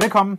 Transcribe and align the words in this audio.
Velkommen 0.00 0.38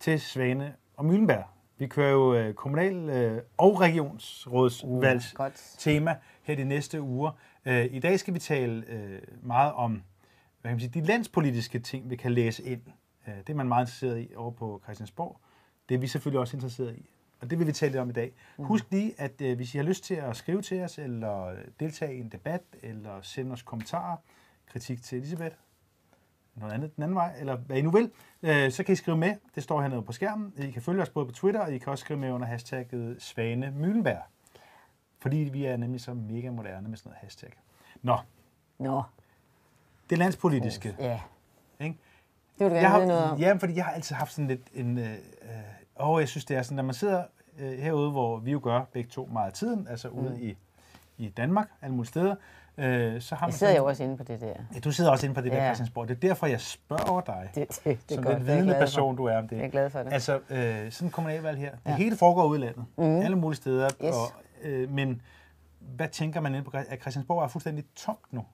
til 0.00 0.20
Svane 0.20 0.74
og 0.96 1.04
Møllenberg. 1.04 1.44
Vi 1.78 1.86
kører 1.86 2.10
jo 2.10 2.34
øh, 2.34 2.54
kommunal- 2.54 3.10
øh, 3.10 3.42
og 3.56 3.80
regionsrådsvalgs 3.80 5.34
Uh, 5.38 5.46
tema 5.78 6.16
her 6.42 6.56
de 6.56 6.64
næste 6.64 7.02
uger. 7.02 7.30
Øh, 7.64 7.86
I 7.90 8.00
dag 8.00 8.20
skal 8.20 8.34
vi 8.34 8.38
tale 8.38 8.84
meget 9.42 9.72
om 9.72 9.92
hvad 10.60 10.70
kan 10.70 10.76
man 10.76 10.80
sige, 10.80 11.00
de 11.00 11.06
landspolitiske 11.06 11.78
ting, 11.78 12.10
vi 12.10 12.16
kan 12.16 12.32
læse 12.32 12.62
ind. 12.64 12.80
Det 13.26 13.50
er 13.50 13.54
man 13.54 13.68
meget 13.68 13.82
interesseret 13.82 14.20
i 14.20 14.34
over 14.36 14.50
på 14.50 14.80
Christiansborg. 14.84 15.40
Det 15.88 15.94
er 15.94 15.98
vi 15.98 16.06
selvfølgelig 16.06 16.40
også 16.40 16.56
interesseret 16.56 16.96
i. 16.96 17.10
Og 17.40 17.50
det 17.50 17.58
vil 17.58 17.66
vi 17.66 17.72
tale 17.72 17.92
lidt 17.92 18.00
om 18.00 18.10
i 18.10 18.12
dag. 18.12 18.32
Husk 18.58 18.84
lige, 18.90 19.14
at 19.18 19.32
hvis 19.56 19.74
I 19.74 19.78
har 19.78 19.84
lyst 19.84 20.04
til 20.04 20.14
at 20.14 20.36
skrive 20.36 20.62
til 20.62 20.82
os, 20.82 20.98
eller 20.98 21.54
deltage 21.80 22.16
i 22.16 22.20
en 22.20 22.28
debat, 22.28 22.62
eller 22.82 23.20
sende 23.22 23.52
os 23.52 23.62
kommentarer, 23.62 24.16
kritik 24.66 25.02
til 25.02 25.18
Elisabeth, 25.18 25.56
noget 26.58 26.72
andet 26.74 26.96
den 26.96 27.02
anden 27.02 27.14
vej, 27.14 27.34
eller 27.38 27.56
hvad 27.56 27.76
I 27.76 27.82
nu 27.82 27.90
vil, 27.90 28.10
øh, 28.42 28.70
så 28.72 28.84
kan 28.84 28.92
I 28.92 28.96
skrive 28.96 29.16
med. 29.16 29.34
Det 29.54 29.62
står 29.62 29.80
hernede 29.82 30.02
på 30.02 30.12
skærmen. 30.12 30.52
I 30.56 30.70
kan 30.70 30.82
følge 30.82 31.02
os 31.02 31.08
både 31.08 31.26
på 31.26 31.32
Twitter, 31.32 31.60
og 31.60 31.72
I 31.72 31.78
kan 31.78 31.88
også 31.90 32.02
skrive 32.02 32.20
med 32.20 32.30
under 32.32 32.46
hashtagget 32.46 33.22
Svane 33.22 33.70
Møllenberg. 33.76 34.22
Fordi 35.18 35.36
vi 35.36 35.64
er 35.64 35.76
nemlig 35.76 36.00
så 36.00 36.14
mega 36.14 36.50
moderne 36.50 36.88
med 36.88 36.96
sådan 36.96 37.10
noget 37.10 37.18
hashtag. 37.22 37.50
Nå, 38.02 38.16
Nå, 38.78 39.02
det 40.10 40.18
landspolitiske. 40.18 40.96
ja. 40.98 41.20
Ikke? 41.80 41.98
Det 42.58 42.64
vil 42.64 42.70
du 42.70 42.74
Jeg 42.74 42.82
gerne 42.82 42.88
har, 42.88 42.98
vide 42.98 43.08
noget 43.08 43.24
om. 43.30 43.38
ja, 43.38 43.52
fordi 43.60 43.74
jeg 43.76 43.84
har 43.84 43.92
altid 43.92 44.16
haft 44.16 44.32
sådan 44.32 44.48
lidt 44.48 44.62
en... 44.74 44.98
Øh, 44.98 45.12
øh, 45.12 45.18
åh, 46.08 46.20
jeg 46.20 46.28
synes, 46.28 46.44
det 46.44 46.56
er 46.56 46.62
sådan, 46.62 46.76
når 46.76 46.82
man 46.82 46.94
sidder 46.94 47.24
øh, 47.58 47.78
herude, 47.78 48.10
hvor 48.10 48.36
vi 48.38 48.50
jo 48.52 48.60
gør 48.62 48.84
begge 48.92 49.10
to 49.10 49.28
meget 49.32 49.46
af 49.46 49.52
tiden, 49.52 49.86
altså 49.88 50.08
ude 50.08 50.30
Mm. 50.30 50.36
i, 50.42 50.56
i 51.18 51.28
Danmark, 51.28 51.68
alle 51.82 51.94
mulige 51.96 52.08
steder, 52.08 52.34
øh, 52.78 53.20
så 53.20 53.34
har 53.34 53.46
man 53.46 53.50
Jeg 53.50 53.54
sidder 53.54 53.72
sådan- 53.72 53.76
jo 53.76 53.84
også 53.84 54.02
inde 54.04 54.16
på 54.16 54.22
det 54.22 54.40
der. 54.40 54.46
Ja, 54.74 54.78
du 54.84 54.92
sidder 54.92 55.10
også 55.10 55.26
inde 55.26 55.34
på 55.34 55.40
det 55.40 55.52
der 55.52 55.58
Ja. 55.58 55.64
Christiansborg. 55.64 56.08
Det 56.08 56.14
er 56.16 56.20
derfor, 56.28 56.46
jeg 56.46 56.60
spørger 56.60 57.20
dig, 57.20 57.50
Det, 57.54 57.68
det, 57.68 57.98
det 58.08 58.14
som 58.14 58.24
godt. 58.24 58.36
den 58.36 58.46
vidende 58.46 58.74
person, 58.74 59.16
du 59.16 59.24
er 59.24 59.38
om 59.38 59.48
det. 59.48 59.56
Jeg 59.56 59.64
er 59.64 59.68
glad 59.70 59.90
for 59.90 59.98
det. 60.02 60.12
Altså, 60.12 60.40
øh, 60.50 60.92
sådan 60.92 61.10
kommunalvalg 61.10 61.58
her. 61.58 61.70
Det 61.70 61.78
Ja. 61.86 61.94
hele 61.96 62.16
foregår 62.16 62.44
ude 62.44 62.58
i 62.60 62.62
landet. 62.62 62.84
Mhm. 62.96 63.20
Alle 63.22 63.36
mulige 63.36 63.56
steder. 63.56 63.88
Yes. 64.04 64.14
Og, 64.14 64.32
øh, 64.62 64.90
men 64.90 65.22
hvad 65.80 66.08
tænker 66.08 66.40
man 66.40 66.54
inde 66.54 66.64
på 66.70 66.76
at 66.88 67.00
Christiansborg 67.00 67.42
er 67.44 67.48
fuldstændig 67.48 67.84
tomt 67.96 68.32
nu? 68.32 68.44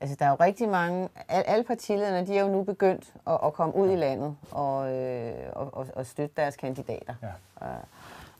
Altså, 0.00 0.16
der 0.18 0.24
er 0.26 0.30
jo 0.30 0.36
rigtig 0.40 0.68
mange... 0.68 1.08
Al, 1.28 1.42
alle 1.46 1.64
partilederne, 1.64 2.26
de 2.26 2.38
er 2.38 2.42
jo 2.42 2.48
nu 2.48 2.62
begyndt 2.62 3.12
at, 3.26 3.38
at 3.44 3.52
komme 3.52 3.74
ud 3.76 3.90
i 3.90 3.96
landet 3.96 4.36
og, 4.50 4.92
øh, 4.92 5.32
og, 5.52 5.74
og, 5.74 5.86
og 5.94 6.06
støtte 6.06 6.34
deres 6.36 6.56
kandidater. 6.56 7.14
Ja. 7.22 7.66
Uh, 7.66 7.66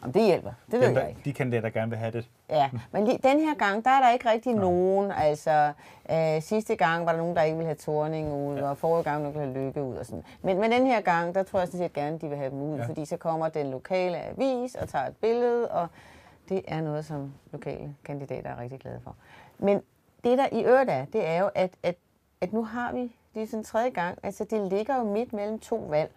om 0.05 0.13
det 0.13 0.27
hjælper, 0.27 0.53
det 0.71 0.81
ved 0.81 0.87
Dem, 0.87 0.95
jeg 0.95 1.03
der, 1.03 1.09
ikke. 1.09 1.21
de 1.25 1.33
kandidater, 1.33 1.69
der 1.69 1.81
gerne 1.81 1.91
vil 1.91 1.99
have 1.99 2.13
det. 2.13 2.29
Ja, 2.51 2.71
men 2.93 3.05
lige, 3.05 3.19
den 3.23 3.41
her 3.41 3.55
gang, 3.55 3.85
der 3.85 3.91
er 3.91 4.01
der 4.01 4.11
ikke 4.11 4.31
rigtig 4.31 4.55
nogen. 4.55 5.11
Altså, 5.11 5.73
øh, 6.11 6.43
sidste 6.43 6.77
gang 6.77 7.07
var 7.07 7.13
der 7.13 7.19
nogen, 7.19 7.37
der 7.37 7.43
ikke 7.43 7.57
ville 7.57 7.67
have 7.67 7.77
Torning 7.77 8.33
ud, 8.33 8.57
ja. 8.57 8.71
og 8.71 8.79
forrige 8.79 9.05
gang, 9.05 9.25
der 9.25 9.31
ville 9.31 9.45
have 9.53 9.67
Lykke 9.67 9.83
ud 9.83 9.97
og 9.97 10.07
sådan. 10.07 10.25
Men, 10.43 10.61
men 10.61 10.73
den 10.73 10.87
her 10.87 11.01
gang, 11.01 11.35
der 11.35 11.43
tror 11.43 11.59
jeg 11.59 11.69
sådan 11.69 11.79
set 11.79 11.93
gerne, 11.93 12.19
de 12.19 12.29
vil 12.29 12.39
have 12.39 12.51
dem 12.51 12.63
ud, 12.63 12.79
ja. 12.79 12.87
fordi 12.87 13.05
så 13.05 13.17
kommer 13.17 13.49
den 13.49 13.71
lokale 13.71 14.19
avis 14.19 14.75
og 14.75 14.89
tager 14.89 15.07
et 15.07 15.17
billede, 15.17 15.71
og 15.71 15.89
det 16.49 16.63
er 16.69 16.81
noget, 16.81 17.05
som 17.05 17.33
lokale 17.53 17.95
kandidater 18.05 18.51
er 18.51 18.61
rigtig 18.61 18.81
glade 18.81 19.01
for. 19.05 19.17
Men 19.59 19.83
det, 20.25 20.39
der 20.39 20.47
i 20.53 20.65
øvrigt 20.65 20.91
er, 20.91 21.05
det 21.05 21.27
er 21.29 21.39
jo, 21.39 21.51
at, 21.55 21.71
at, 21.83 21.95
at 22.41 22.53
nu 22.53 22.65
har 22.65 22.93
vi, 22.93 23.17
det 23.35 23.43
er 23.43 23.47
sådan 23.47 23.65
tredje 23.65 23.91
gang, 23.91 24.19
altså 24.23 24.45
det 24.45 24.73
ligger 24.73 24.97
jo 24.97 25.05
midt 25.05 25.33
mellem 25.33 25.59
to 25.59 25.77
valg. 25.77 26.11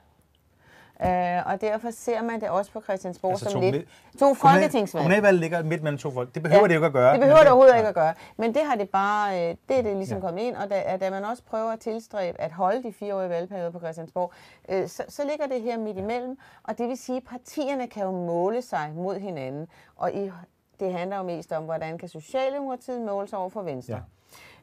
Øh, 1.06 1.45
og 1.45 1.62
derfor 1.62 1.92
ser 1.92 2.22
man 2.22 2.42
det 2.42 2.50
også 2.50 2.72
på 2.72 2.81
Christiansborg 2.81 3.31
Altså 3.31 3.50
som 3.50 3.62
to 3.62 3.72
lidt 3.72 3.88
to 4.20 4.34
folketingsvalg. 4.34 5.04
Kommunalvalget 5.04 5.39
ligger 5.39 5.64
midt 5.64 5.84
mellem 5.84 5.98
to 5.98 6.12
folk. 6.12 6.36
Det 6.36 6.44
behøver 6.44 6.62
ja, 6.62 6.67
det 6.67 6.73
jo 6.73 6.78
ikke 6.78 6.86
at 6.88 6.94
gøre. 6.94 7.12
Det 7.14 7.20
behøver 7.20 7.39
det 7.39 7.48
overhovedet 7.48 7.73
ja. 7.73 7.78
ikke 7.78 7.88
at 7.89 7.95
gøre. 7.95 8.14
Men 8.38 8.54
det 8.54 8.62
har 8.66 8.76
det 8.76 8.89
bare, 8.89 9.50
øh, 9.50 9.56
det 9.70 9.78
er 9.78 9.81
det 9.81 9.95
ligesom 9.98 10.17
Ja. 10.17 10.23
ja. 10.23 10.28
kommet 10.28 10.42
ind, 10.42 10.56
og 10.56 10.70
da, 10.70 10.98
da 11.02 11.09
man 11.09 11.26
også 11.26 11.44
prøver 11.44 11.72
at 11.72 11.80
tilstræbe 11.80 12.42
at 12.42 12.52
holde 12.52 12.83
de 12.83 12.94
fireårige 12.94 13.30
valgperioder 13.30 13.72
på 13.72 13.80
Christiansborg, 13.80 14.32
øh, 14.70 14.88
så, 14.88 15.04
så 15.10 15.23
ligger 15.30 15.48
det 15.48 15.61
her 15.61 15.77
midt 15.77 15.98
imellem, 15.98 16.38
og 16.64 16.77
det 16.77 16.88
vil 16.88 16.98
sige, 16.98 17.17
at 17.17 17.23
partierne 17.23 17.88
kan 17.88 18.04
jo 18.04 18.11
måle 18.11 18.61
sig 18.61 18.92
mod 18.95 19.20
hinanden, 19.20 19.67
og 19.95 20.14
i, 20.14 20.32
det 20.80 20.93
handler 20.93 21.17
jo 21.17 21.23
mest 21.23 21.52
om, 21.52 21.64
hvordan 21.64 21.98
kan 21.98 22.10
Socialdemokratiet 22.10 23.02
måle 23.02 23.27
sig 23.27 23.39
over 23.39 23.49
for 23.49 23.61
Venstre. 23.61 24.02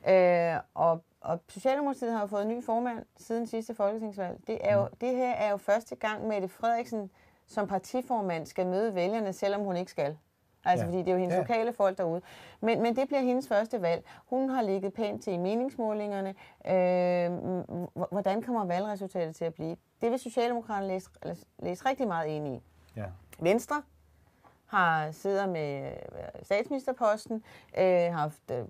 Ja. 0.06 0.54
Øh, 0.54 0.60
og, 0.74 1.02
og 1.24 1.38
Socialdemokratiet 1.48 2.12
har 2.12 2.20
jo 2.20 2.26
fået 2.26 2.42
en 2.42 2.48
ny 2.48 2.64
formand 2.64 3.04
siden 3.16 3.46
sidste 3.46 3.74
folketingsvalg. 3.74 4.38
Det, 4.46 4.58
er 4.60 4.74
jo, 4.76 4.82
Mm. 4.84 4.96
det 5.00 5.16
her 5.16 5.32
er 5.32 5.50
jo 5.50 5.56
første 5.56 5.94
gang, 5.96 6.26
Mette 6.28 6.48
Frederiksen 6.48 7.10
som 7.46 7.66
partiformand 7.66 8.46
skal 8.46 8.66
møde 8.66 8.94
vælgerne, 8.94 9.32
selvom 9.32 9.60
hun 9.60 9.76
ikke 9.76 9.90
skal. 9.90 10.18
Altså, 10.64 10.84
Ja. 10.84 10.88
fordi 10.90 10.98
det 10.98 11.08
er 11.08 11.12
jo 11.12 11.18
hendes 11.18 11.34
Ja. 11.34 11.40
lokale 11.40 11.72
folk 11.72 11.98
derude. 11.98 12.22
Men, 12.60 12.82
men 12.82 12.96
det 12.96 13.06
bliver 13.08 13.20
hendes 13.20 13.48
første 13.48 13.82
valg. 13.82 14.04
Hun 14.26 14.48
har 14.50 14.62
ligget 14.62 14.92
pænt 14.92 15.22
til 15.22 15.32
i 15.32 15.36
meningsmålingerne. 15.36 16.34
Øh, 16.66 17.30
hvordan 18.10 18.42
kommer 18.42 18.64
valgresultatet 18.64 19.36
til 19.36 19.44
at 19.44 19.54
blive? 19.54 19.76
Det 20.00 20.10
vil 20.10 20.18
Socialdemokraterne 20.18 20.88
læse, 20.88 21.10
læse 21.58 21.88
rigtig 21.88 22.06
meget 22.08 22.26
ind 22.28 22.48
i. 22.48 22.62
Ja. 22.96 23.04
Venstre 23.40 23.82
har 24.66 25.10
sidder 25.10 25.46
med 25.46 25.84
øh, 25.86 26.42
statsministerposten, 26.42 27.44
øh, 27.78 27.84
har 27.84 28.10
haft 28.10 28.50
øh, 28.52 28.64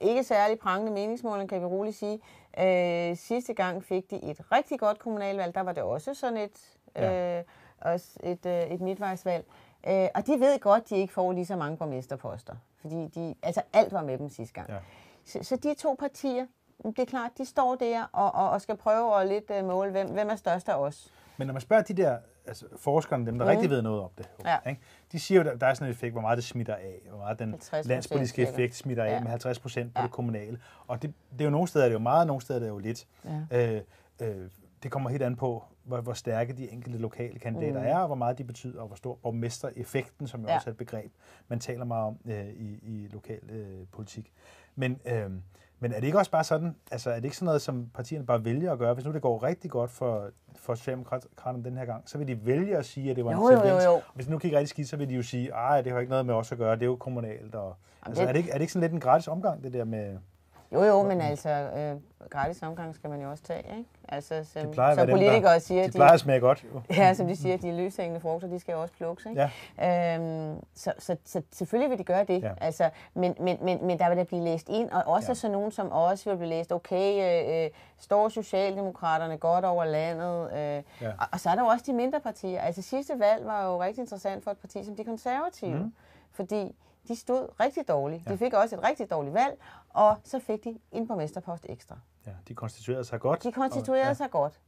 ikke 0.00 0.24
særlig 0.24 0.58
prangende 0.58 0.92
meningsmåling, 0.92 1.48
kan 1.48 1.60
vi 1.60 1.66
roligt 1.66 1.96
sige. 1.96 2.20
Øh, 2.58 3.16
sidste 3.16 3.54
gang 3.54 3.84
fik 3.84 4.10
de 4.10 4.22
et 4.30 4.52
rigtig 4.52 4.78
godt 4.80 4.98
kommunalvalg. 4.98 5.54
Der 5.54 5.60
var 5.60 5.72
det 5.72 5.82
også 5.82 6.14
sådan 6.14 6.36
et, 6.36 6.50
Ja. 6.96 7.38
øh, 7.38 7.44
også 7.80 8.06
et, 8.22 8.46
øh, 8.46 8.62
et 8.62 8.80
midtvejsvalg. 8.80 9.44
Øh, 9.88 10.08
og 10.14 10.26
de 10.26 10.40
ved 10.40 10.60
godt, 10.60 10.90
de 10.90 10.96
ikke 10.96 11.12
får 11.12 11.32
lige 11.32 11.46
så 11.46 11.56
mange 11.56 11.76
borgmesterposter. 11.76 12.54
Fordi 12.80 13.06
de, 13.06 13.34
altså 13.42 13.62
alt 13.72 13.92
var 13.92 14.02
med 14.02 14.18
dem 14.18 14.28
sidste 14.28 14.54
gang. 14.54 14.68
Ja. 14.70 14.76
Så, 15.24 15.38
så 15.42 15.56
de 15.56 15.74
to 15.74 15.96
partier, 15.98 16.46
det 16.84 16.98
er 16.98 17.04
klart, 17.04 17.30
de 17.38 17.44
står 17.44 17.74
der 17.74 18.04
og, 18.12 18.34
og, 18.34 18.50
og 18.50 18.60
skal 18.60 18.76
prøve 18.76 19.20
at 19.20 19.28
lidt 19.28 19.50
øh, 19.50 19.64
måle, 19.64 19.90
hvem, 19.90 20.08
hvem 20.08 20.28
er 20.30 20.36
størst 20.36 20.68
af 20.68 20.74
os. 20.74 21.12
Men 21.36 21.46
når 21.46 21.52
man 21.52 21.60
spørger 21.60 21.82
de 21.82 21.94
der 21.94 22.18
altså 22.48 22.66
forskerne, 22.76 23.26
dem 23.26 23.38
der 23.38 23.44
mm. 23.44 23.48
rigtig 23.50 23.70
ved 23.70 23.82
noget 23.82 24.00
om 24.02 24.10
det, 24.18 24.28
Ja. 24.44 24.56
ikke? 24.68 24.80
de 25.12 25.20
siger 25.20 25.42
jo, 25.44 25.50
at 25.50 25.60
der 25.60 25.66
er 25.66 25.74
sådan 25.74 25.86
en 25.88 25.92
effekt, 25.92 26.12
hvor 26.14 26.20
meget 26.20 26.36
det 26.36 26.44
smitter 26.44 26.74
af, 26.74 27.00
hvor 27.08 27.18
meget 27.18 27.38
den 27.38 27.54
50% 27.54 27.88
landspolitiske 27.88 28.42
effekt 28.42 28.74
smitter 28.74 29.04
af 29.04 29.10
Ja. 29.10 29.20
med 29.20 29.28
50 29.30 29.58
procent 29.58 29.94
på 29.94 30.00
Ja. 30.00 30.04
det 30.06 30.12
kommunale. 30.12 30.58
Og 30.86 31.02
det, 31.02 31.12
det 31.32 31.40
er 31.40 31.44
jo 31.44 31.50
nogle 31.50 31.68
steder 31.68 31.84
er 31.84 31.88
det 31.88 31.94
jo 31.94 31.98
meget, 31.98 32.26
nogle 32.26 32.42
steder 32.42 32.58
er 32.58 32.62
det 32.62 32.68
jo 32.70 32.78
lidt. 32.78 33.06
Ja. 33.50 33.76
Øh, 33.76 33.82
øh, 34.22 34.48
det 34.82 34.90
kommer 34.90 35.10
helt 35.10 35.22
an 35.22 35.36
på, 35.36 35.64
hvor, 35.84 36.00
hvor 36.00 36.12
stærke 36.12 36.52
de 36.52 36.70
enkelte 36.72 36.98
lokale 36.98 37.38
kandidater 37.38 37.80
Mm. 37.80 37.86
er, 37.86 37.96
og 37.98 38.06
hvor 38.06 38.16
meget 38.16 38.38
de 38.38 38.44
betyder, 38.44 38.80
og 38.80 38.86
hvor 38.86 38.96
stor 38.96 39.14
borgmestereffekten, 39.14 40.26
som 40.26 40.40
jo 40.42 40.48
Ja. 40.48 40.54
også 40.54 40.70
er 40.70 40.72
et 40.72 40.76
begreb, 40.78 41.12
man 41.48 41.60
taler 41.60 41.84
meget 41.84 42.06
om 42.06 42.18
øh, 42.26 42.48
i, 42.48 42.78
i 42.82 43.08
lokal 43.12 43.40
øh, 43.50 43.86
politik. 43.92 44.32
Men, 44.76 45.00
øh, 45.06 45.30
men 45.80 45.92
er 45.92 46.00
det 46.00 46.06
ikke 46.06 46.18
også 46.18 46.30
bare 46.30 46.44
sådan, 46.44 46.76
altså 46.90 47.10
er 47.10 47.14
det 47.14 47.24
ikke 47.24 47.36
sådan 47.36 47.46
noget, 47.46 47.62
som 47.62 47.86
partierne 47.94 48.26
bare 48.26 48.44
vælger 48.44 48.72
at 48.72 48.78
gøre? 48.78 48.94
Hvis 48.94 49.04
nu 49.06 49.12
det 49.12 49.22
går 49.22 49.42
rigtig 49.42 49.70
godt 49.70 49.90
for, 49.90 50.30
for 50.56 50.74
Socialdemokraterne 50.74 51.64
den 51.64 51.76
her 51.76 51.84
gang, 51.84 52.08
så 52.08 52.18
vil 52.18 52.28
de 52.28 52.46
vælge 52.46 52.76
at 52.76 52.84
sige, 52.84 53.10
at 53.10 53.16
det 53.16 53.24
var 53.24 53.30
en 53.30 53.36
Jo, 53.36 53.44
jo, 53.44 53.52
jo, 53.54 53.60
tendens. 53.60 53.84
jo. 53.84 53.90
Og 53.92 54.02
Hvis 54.14 54.24
det 54.26 54.32
nu 54.32 54.38
gik 54.38 54.52
rigtig 54.52 54.68
skidt, 54.68 54.88
så 54.88 54.96
vil 54.96 55.08
de 55.08 55.14
jo 55.14 55.22
sige, 55.22 55.54
at 55.56 55.84
det 55.84 55.92
har 55.92 56.00
ikke 56.00 56.10
noget 56.10 56.26
med 56.26 56.34
os 56.34 56.52
at 56.52 56.58
gøre, 56.58 56.74
det 56.74 56.82
er 56.82 56.86
jo 56.86 56.96
kommunalt. 56.96 57.54
Og, 57.54 57.76
altså, 58.02 58.22
det- 58.22 58.28
er, 58.28 58.32
det 58.32 58.38
ikke, 58.38 58.50
er 58.50 58.54
det 58.54 58.60
ikke 58.60 58.72
sådan 58.72 58.80
lidt 58.82 58.92
en 58.92 59.00
gratis 59.00 59.28
omgang, 59.28 59.62
det 59.64 59.72
der 59.72 59.84
med... 59.84 60.18
Jo, 60.72 60.82
jo, 60.84 61.02
men 61.02 61.20
altså, 61.20 61.48
øh, 61.50 61.96
gratis 62.30 62.62
omgang 62.62 62.94
skal 62.94 63.10
man 63.10 63.20
jo 63.22 63.30
også 63.30 63.42
tage, 63.44 63.62
ikke? 63.78 63.84
Altså, 64.08 64.44
som, 64.44 64.62
Det 64.62 64.70
plejer 64.70 64.94
som 64.94 64.96
være 64.96 65.06
dem, 65.06 65.12
politikere 65.14 65.52
der, 65.52 65.58
siger, 65.58 65.86
de 65.86 65.92
plejer 65.92 66.12
at 66.12 66.20
smage 66.20 66.40
godt. 66.40 66.64
Jo. 66.74 66.80
ja, 66.90 67.14
som 67.14 67.26
de 67.26 67.36
siger, 67.36 67.56
de 67.56 67.72
løshængende 67.76 68.20
frugter, 68.20 68.48
de 68.48 68.58
skal 68.60 68.72
jo 68.72 68.82
også 68.82 68.94
plukkes, 68.94 69.26
ikke? 69.26 69.48
Ja. 69.78 70.14
Øhm, 70.18 70.56
så, 70.74 70.92
så, 70.98 71.16
så, 71.24 71.42
selvfølgelig 71.52 71.90
vil 71.90 71.98
de 71.98 72.04
gøre 72.04 72.24
det, 72.24 72.42
Ja. 72.42 72.50
altså, 72.60 72.90
men, 73.14 73.34
men, 73.40 73.58
men, 73.62 73.86
men 73.86 73.98
der 73.98 74.08
vil 74.08 74.18
der 74.18 74.24
blive 74.24 74.42
læst 74.44 74.68
ind, 74.68 74.90
og 74.90 75.02
også 75.06 75.30
Ja. 75.30 75.34
sådan 75.34 75.52
nogen 75.52 75.70
som 75.72 75.92
også 75.92 76.30
vil 76.30 76.36
blive 76.36 76.48
læst, 76.50 76.72
okay, 76.72 77.42
øh, 77.58 77.64
øh, 77.64 77.70
står 77.98 78.28
Socialdemokraterne 78.28 79.36
godt 79.36 79.64
over 79.64 79.84
landet, 79.84 80.52
øh, 80.52 80.58
Ja. 80.58 81.08
og, 81.18 81.26
og 81.32 81.40
så 81.40 81.50
er 81.50 81.54
der 81.54 81.62
jo 81.62 81.68
også 81.68 81.84
de 81.86 81.92
mindre 81.92 82.20
partier. 82.20 82.60
Altså 82.60 82.82
sidste 82.82 83.12
valg 83.18 83.46
var 83.46 83.64
jo 83.64 83.82
rigtig 83.82 84.00
interessant 84.02 84.44
for 84.44 84.50
et 84.50 84.58
parti 84.58 84.84
som 84.84 84.96
de 84.96 85.04
konservative, 85.04 85.78
mm. 85.78 85.92
fordi 86.32 86.74
de 87.08 87.16
stod 87.16 87.48
rigtig 87.60 87.88
dårligt. 87.88 88.22
Ja. 88.26 88.32
De 88.32 88.38
fik 88.38 88.52
også 88.54 88.76
et 88.76 88.84
rigtig 88.88 89.10
dårligt 89.10 89.34
valg, 89.34 89.54
og 89.88 90.16
så 90.24 90.38
fik 90.40 90.64
de 90.64 90.78
en 90.92 91.08
borgmesterpost 91.08 91.66
ekstra. 91.68 91.98
Ja, 92.26 92.32
de 92.48 92.54
konstituerede 92.54 93.04
sig 93.04 93.20
godt. 93.20 93.42
De 93.42 93.52
konstituerede 93.52 94.02
og, 94.02 94.06
ja. 94.08 94.14
sig 94.14 94.30
godt. 94.30 94.60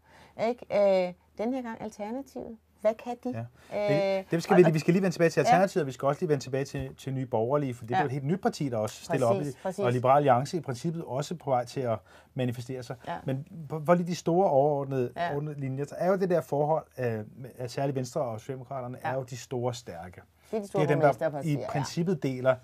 Ikke? 0.49 1.07
Øh, 1.09 1.15
den 1.39 1.53
her 1.55 1.63
gang 1.63 1.81
Alternativet. 1.83 2.57
Hvad 2.81 2.95
kan 2.95 3.17
de? 3.25 3.47
Ja. 3.73 4.19
Øh, 4.19 4.25
Det 4.31 4.43
skal 4.43 4.55
og- 4.55 4.59
vi, 4.59 4.63
lige- 4.63 4.73
vi 4.73 4.79
skal 4.79 4.93
lige 4.95 5.03
vende 5.03 5.15
tilbage 5.15 5.31
til 5.31 5.41
Ja. 5.41 5.45
Alternativet, 5.47 5.83
og 5.83 5.87
vi 5.87 5.93
skal 5.93 6.07
også 6.09 6.21
lige 6.21 6.29
vende 6.29 6.45
tilbage 6.45 6.65
til, 6.65 6.95
til 6.97 7.15
Nye 7.15 7.27
Borgerlige, 7.27 7.75
for 7.75 7.85
det 7.87 7.95
er 7.95 7.97
Ja. 7.99 8.03
jo 8.03 8.07
et 8.07 8.13
helt 8.13 8.25
nyt 8.25 8.41
parti, 8.43 8.69
der 8.69 8.77
også 8.77 9.05
stiller 9.05 9.27
op, 9.27 9.37
Præcis, 9.37 9.55
i, 9.55 9.59
præcis. 9.63 9.85
og 9.85 9.93
Liberal 9.93 10.17
Alliance 10.17 10.57
i 10.57 10.61
princippet 10.61 11.05
også 11.05 11.35
på 11.35 11.51
vej 11.51 11.65
til 11.65 11.81
at 11.81 11.99
manifestere 12.35 12.83
sig. 12.83 12.97
Ja. 13.09 13.17
Men 13.25 13.47
for 13.87 13.95
lige 13.95 14.07
de 14.07 14.15
store 14.15 14.51
overordnede, 14.51 15.13
Ja. 15.17 15.39
linjer, 15.57 15.85
så 15.85 15.95
er 15.99 16.09
jo 16.09 16.17
det 16.17 16.31
der 16.31 16.41
forhold, 16.41 16.87
øh, 16.99 17.25
at 17.59 17.71
særligt 17.71 17.97
Venstre 17.97 18.21
og 18.21 18.41
Socialdemokraterne 18.41 18.99
Ja. 19.05 19.11
er 19.11 19.15
jo 19.15 19.23
de 19.23 19.37
store 19.37 19.75
stærke. 19.75 20.21
Det 20.51 20.57
er 20.57 20.61
de 20.61 20.69
store 20.69 20.83
Det 20.83 20.91
er 20.91 21.13
dem, 21.13 21.33
der 21.33 21.43
i 21.43 21.59
princippet 21.69 22.23
deler 22.23 22.57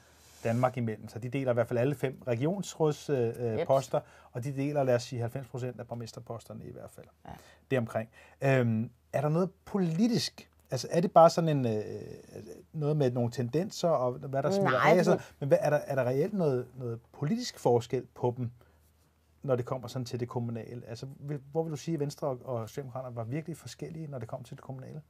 Danmark 0.44 0.76
imellem. 0.76 1.08
Så 1.08 1.18
de 1.18 1.28
deler 1.28 1.50
i 1.50 1.54
hvert 1.54 1.68
fald 1.68 1.78
alle 1.78 1.94
fem 1.94 2.22
regionsrådsposter, 2.26 3.58
øh, 3.60 3.66
poster, 3.66 4.00
og 4.32 4.44
de 4.44 4.56
deler, 4.56 4.82
lad 4.82 4.94
os 4.94 5.02
sige, 5.02 5.20
90 5.20 5.46
procent 5.48 5.80
af 5.80 5.86
borgmesterposterne 5.86 6.64
i 6.64 6.72
hvert 6.72 6.90
fald. 6.90 7.06
Ja. 7.26 7.30
Deromkring. 7.70 8.08
Øhm, 8.40 8.90
er 9.12 9.20
der 9.20 9.28
noget 9.28 9.50
politisk 9.64 10.50
Altså 10.70 10.88
er 10.90 11.00
det 11.00 11.12
bare 11.12 11.30
sådan 11.30 11.48
en 11.48 11.66
øh, 11.66 11.84
noget 12.72 12.96
med 12.96 13.10
nogle 13.10 13.30
tendenser 13.30 13.88
og 13.88 14.12
hvad 14.12 14.42
der 14.42 14.50
smitter 14.50 14.78
af? 14.78 14.98
og 14.98 15.04
noget? 15.04 15.34
Men 15.40 15.48
hvad, 15.48 15.58
er, 15.60 15.70
der, 15.70 15.76
er 15.76 15.94
der 15.94 16.04
reelt 16.04 16.32
noget, 16.32 16.66
noget 16.74 17.00
politisk 17.12 17.58
forskel 17.58 18.06
på 18.14 18.34
dem, 18.36 18.50
når 19.42 19.56
det 19.56 19.64
kommer 19.64 19.88
sådan 19.88 20.06
til 20.06 20.20
det 20.20 20.28
kommunale? 20.28 20.82
Altså, 20.86 21.06
hvor 21.52 21.62
vil 21.62 21.70
du 21.70 21.76
sige, 21.76 21.94
at 21.94 22.00
Venstre 22.00 22.28
og 22.28 22.68
Socialdemokraterne 22.68 23.16
var 23.16 23.24
virkelig 23.24 23.56
forskellige, 23.56 24.06
når 24.06 24.18
det 24.18 24.28
kom 24.28 24.44
til 24.44 24.56
det 24.56 24.64
kommunale? 24.64 25.02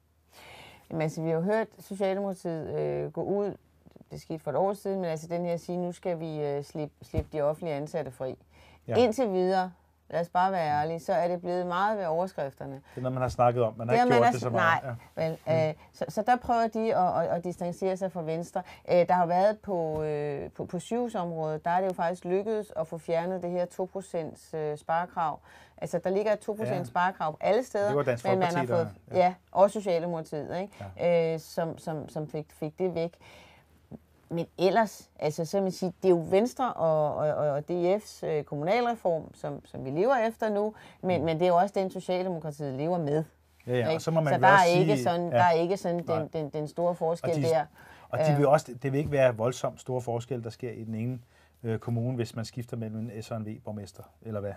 Jamen, 0.91 1.03
altså, 1.03 1.23
vi 1.23 1.29
har 1.29 1.37
jo 1.37 1.43
hørt 1.43 1.69
Socialdemokratiet 1.79 2.79
øh, 2.79 3.13
gå 3.13 3.23
ud, 3.23 3.57
det 4.11 4.21
skete 4.21 4.39
for 4.39 4.51
et 4.51 4.57
år 4.57 4.73
siden, 4.73 5.01
men 5.01 5.11
altså 5.11 5.27
den 5.27 5.45
her 5.45 5.57
sige, 5.57 5.79
nu 5.79 5.93
skal 5.93 6.21
vi 6.21 6.41
øh, 6.41 6.65
slippe, 6.65 6.95
slippe 7.03 7.29
de 7.33 7.43
offentlige 7.43 7.75
ansatte 7.75 8.11
fri. 8.11 8.35
Ja. 8.89 8.97
Indtil 8.97 9.33
videre, 9.33 9.73
lad 10.11 10.21
os 10.21 10.29
bare 10.29 10.53
være 10.53 10.83
ærlige, 10.83 11.01
så 11.01 11.13
er 11.13 11.29
det 11.29 11.41
blevet 11.41 11.67
meget 11.67 11.99
ved 11.99 12.07
overskrifterne. 12.07 12.75
Det 12.75 12.83
er 12.97 13.01
noget, 13.01 13.15
man 13.15 13.23
har 13.23 13.29
snakket 13.29 13.63
om. 13.63 13.75
Man 13.77 13.89
har 13.89 13.97
det 13.97 14.05
ikke 14.05 14.17
gjort 14.17 14.33
det 14.33 14.41
så 14.41 14.51
meget. 14.51 14.83
Nej, 14.85 14.95
ja. 15.17 15.29
vel, 15.29 15.39
mm. 15.47 15.69
øh, 15.69 15.75
så, 15.93 16.05
så 16.09 16.23
der 16.23 16.37
prøver 16.37 16.69
de 16.69 16.95
at, 16.95 17.23
at, 17.23 17.37
at 17.37 17.45
distancere 17.45 17.97
sig 17.97 18.13
fra 18.13 18.23
Venstre. 18.23 18.63
Øh, 18.91 19.09
der 19.09 19.15
har 19.15 19.27
været 19.27 19.59
på, 19.59 20.03
øh, 20.03 20.51
på, 20.51 20.65
på 20.65 20.79
sygehusområdet, 20.79 21.65
der 21.65 21.71
er 21.71 21.81
det 21.81 21.89
jo 21.89 21.93
faktisk 21.93 22.25
lykkedes 22.25 22.73
at 22.77 22.87
få 22.87 22.99
fjernet 22.99 23.43
det 23.43 23.51
her 23.51 23.67
2% 24.53 24.57
øh, 24.57 24.79
sparekrav. 24.79 25.41
Altså, 25.79 26.01
der 26.05 26.11
ligger 26.11 26.33
et 26.33 26.49
2% 26.49 26.65
ja. 26.65 26.85
sparekrav 26.85 27.37
alle 27.41 27.65
steder. 27.65 27.87
Det 27.87 27.97
var 27.97 28.03
Dansk 28.03 28.25
men 28.25 28.39
man 28.39 28.55
har 28.55 28.67
fået, 28.67 28.89
ja. 29.11 29.19
ja, 29.19 29.35
og 29.53 29.71
Socialdemokratiet, 29.71 30.61
ikke? 30.61 30.91
Ja. 30.97 31.35
Øh, 31.35 31.41
som, 31.41 31.79
som, 31.79 32.09
som 32.09 32.29
fik, 32.29 32.47
fik 32.53 32.79
det 32.79 32.95
væk 32.95 33.19
men 34.29 34.47
ellers, 34.59 35.11
altså 35.19 35.45
så 35.45 35.61
man 35.61 35.73
sige, 35.73 35.93
det 36.03 36.09
er 36.09 36.13
jo 36.13 36.27
Venstre 36.31 36.73
og, 36.73 37.15
og, 37.15 37.35
og 37.35 37.63
DF's 37.71 38.27
øh, 38.27 38.45
kommunalreform, 38.45 39.35
som, 39.35 39.67
som 39.67 39.85
vi 39.85 39.91
lever 39.91 40.17
efter 40.17 40.49
nu, 40.49 40.75
men, 41.03 41.25
men 41.25 41.39
det 41.39 41.45
er 41.45 41.49
jo 41.49 41.57
også 41.57 41.75
den, 41.79 41.91
Socialdemokratiet 41.91 42.75
lever 42.75 42.99
med. 42.99 43.25
Ja, 43.67 43.77
ja, 43.77 43.95
og 43.95 44.01
så 44.03 44.11
må 44.11 44.21
man 44.21 44.35
så 44.35 44.41
der 44.41 44.47
er, 44.47 44.59
sige, 44.67 44.81
ikke 44.81 45.03
sådan, 45.03 45.31
ja, 45.31 45.37
der 45.37 45.43
er 45.43 45.53
ikke 45.53 45.77
sådan 45.77 46.07
den, 46.07 46.29
den, 46.33 46.51
den 46.51 46.69
store 46.69 46.95
forskel 46.95 47.31
og 47.31 47.37
de, 47.37 47.43
der. 47.43 47.65
Og 48.09 48.19
de 48.19 48.37
vil 48.37 48.47
også, 48.47 48.75
det 48.83 48.93
vil 48.93 48.99
ikke 48.99 49.11
være 49.11 49.37
voldsomt 49.37 49.81
store 49.81 50.01
forskel, 50.01 50.45
der 50.45 50.51
sker 50.51 50.71
i 50.71 50.85
den 50.85 50.95
ene 50.95 51.19
øh, 51.63 51.79
kommune, 51.79 52.17
hvis 52.17 52.37
man 52.37 52.45
skifter 52.45 52.77
mellem 52.77 52.99
en 52.99 53.23
S 53.23 53.31
og 53.31 53.37
en 53.37 53.47
V-borgmester, 53.47 54.03
eller 54.23 54.41
hvad? 54.41 54.53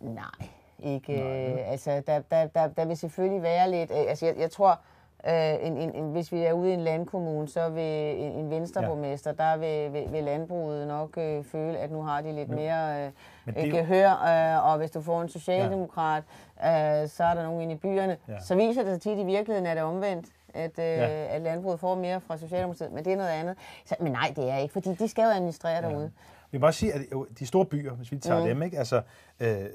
Nej, 0.00 0.48
ikke. 0.78 1.12
Nej, 1.12 1.52
øh, 1.52 1.70
altså, 1.70 2.02
der, 2.06 2.20
der, 2.20 2.46
der, 2.46 2.66
der 2.66 2.84
vil 2.84 2.96
selvfølgelig 2.96 3.42
være 3.42 3.70
lidt... 3.70 3.90
Øh, 3.90 3.96
altså, 4.08 4.26
jeg, 4.26 4.36
jeg 4.38 4.50
tror, 4.50 4.80
Øh, 5.28 5.66
en, 5.66 5.76
en, 5.76 5.94
en, 5.94 6.12
hvis 6.12 6.32
vi 6.32 6.42
er 6.42 6.52
ude 6.52 6.70
i 6.70 6.72
en 6.72 6.80
landkommune, 6.80 7.48
så 7.48 7.68
vil 7.68 7.82
en, 7.82 8.32
en 8.32 8.50
venstreborgmester, 8.50 9.34
ja. 9.38 9.44
der 9.44 9.56
vil, 9.56 9.92
vil, 9.92 10.12
vil 10.12 10.24
landbruget 10.24 10.88
nok 10.88 11.18
øh, 11.18 11.44
føle, 11.44 11.78
at 11.78 11.90
nu 11.90 12.02
har 12.02 12.20
de 12.20 12.32
lidt 12.32 12.48
men, 12.48 12.58
mere 12.58 13.06
øh, 13.06 13.54
det 13.54 13.72
gehør. 13.72 14.10
Øh, 14.10 14.70
og 14.70 14.78
hvis 14.78 14.90
du 14.90 15.00
får 15.00 15.22
en 15.22 15.28
socialdemokrat, 15.28 16.22
ja. 16.62 17.02
øh, 17.02 17.08
så 17.08 17.24
er 17.24 17.34
der 17.34 17.42
nogen 17.42 17.60
inde 17.60 17.74
i 17.74 17.76
byerne. 17.76 18.16
Ja. 18.28 18.40
Så 18.40 18.54
viser 18.54 18.82
det 18.82 18.92
sig 18.92 19.00
tit 19.00 19.18
i 19.18 19.24
virkeligheden, 19.24 19.66
at 19.66 19.76
det 19.76 19.80
er 19.80 19.86
omvendt 19.86 20.26
at, 20.56 20.78
øh, 20.78 20.84
ja. 20.84 21.36
at 21.36 21.42
landbruget 21.42 21.80
får 21.80 21.94
mere 21.94 22.20
fra 22.20 22.36
Socialdemokratiet, 22.36 22.92
men 22.92 23.04
det 23.04 23.12
er 23.12 23.16
noget 23.16 23.30
andet. 23.30 23.56
Så, 23.84 23.94
men 24.00 24.12
nej, 24.12 24.32
det 24.36 24.50
er 24.50 24.56
ikke, 24.56 24.72
fordi 24.72 24.94
de 24.94 25.08
skal 25.08 25.22
jo 25.22 25.28
administrere 25.28 25.84
ja. 25.84 25.88
derude. 25.88 26.12
Vi 26.50 26.58
må 26.58 26.66
også 26.66 26.80
sige, 26.80 26.92
at 26.92 27.02
de 27.38 27.46
store 27.46 27.64
byer, 27.66 27.92
hvis 27.92 28.12
vi 28.12 28.18
tager 28.18 28.40
mm. 28.40 28.46
dem, 28.46 28.62
ikke? 28.62 28.78
altså 28.78 29.02
øh, 29.40 29.60
øh, 29.60 29.66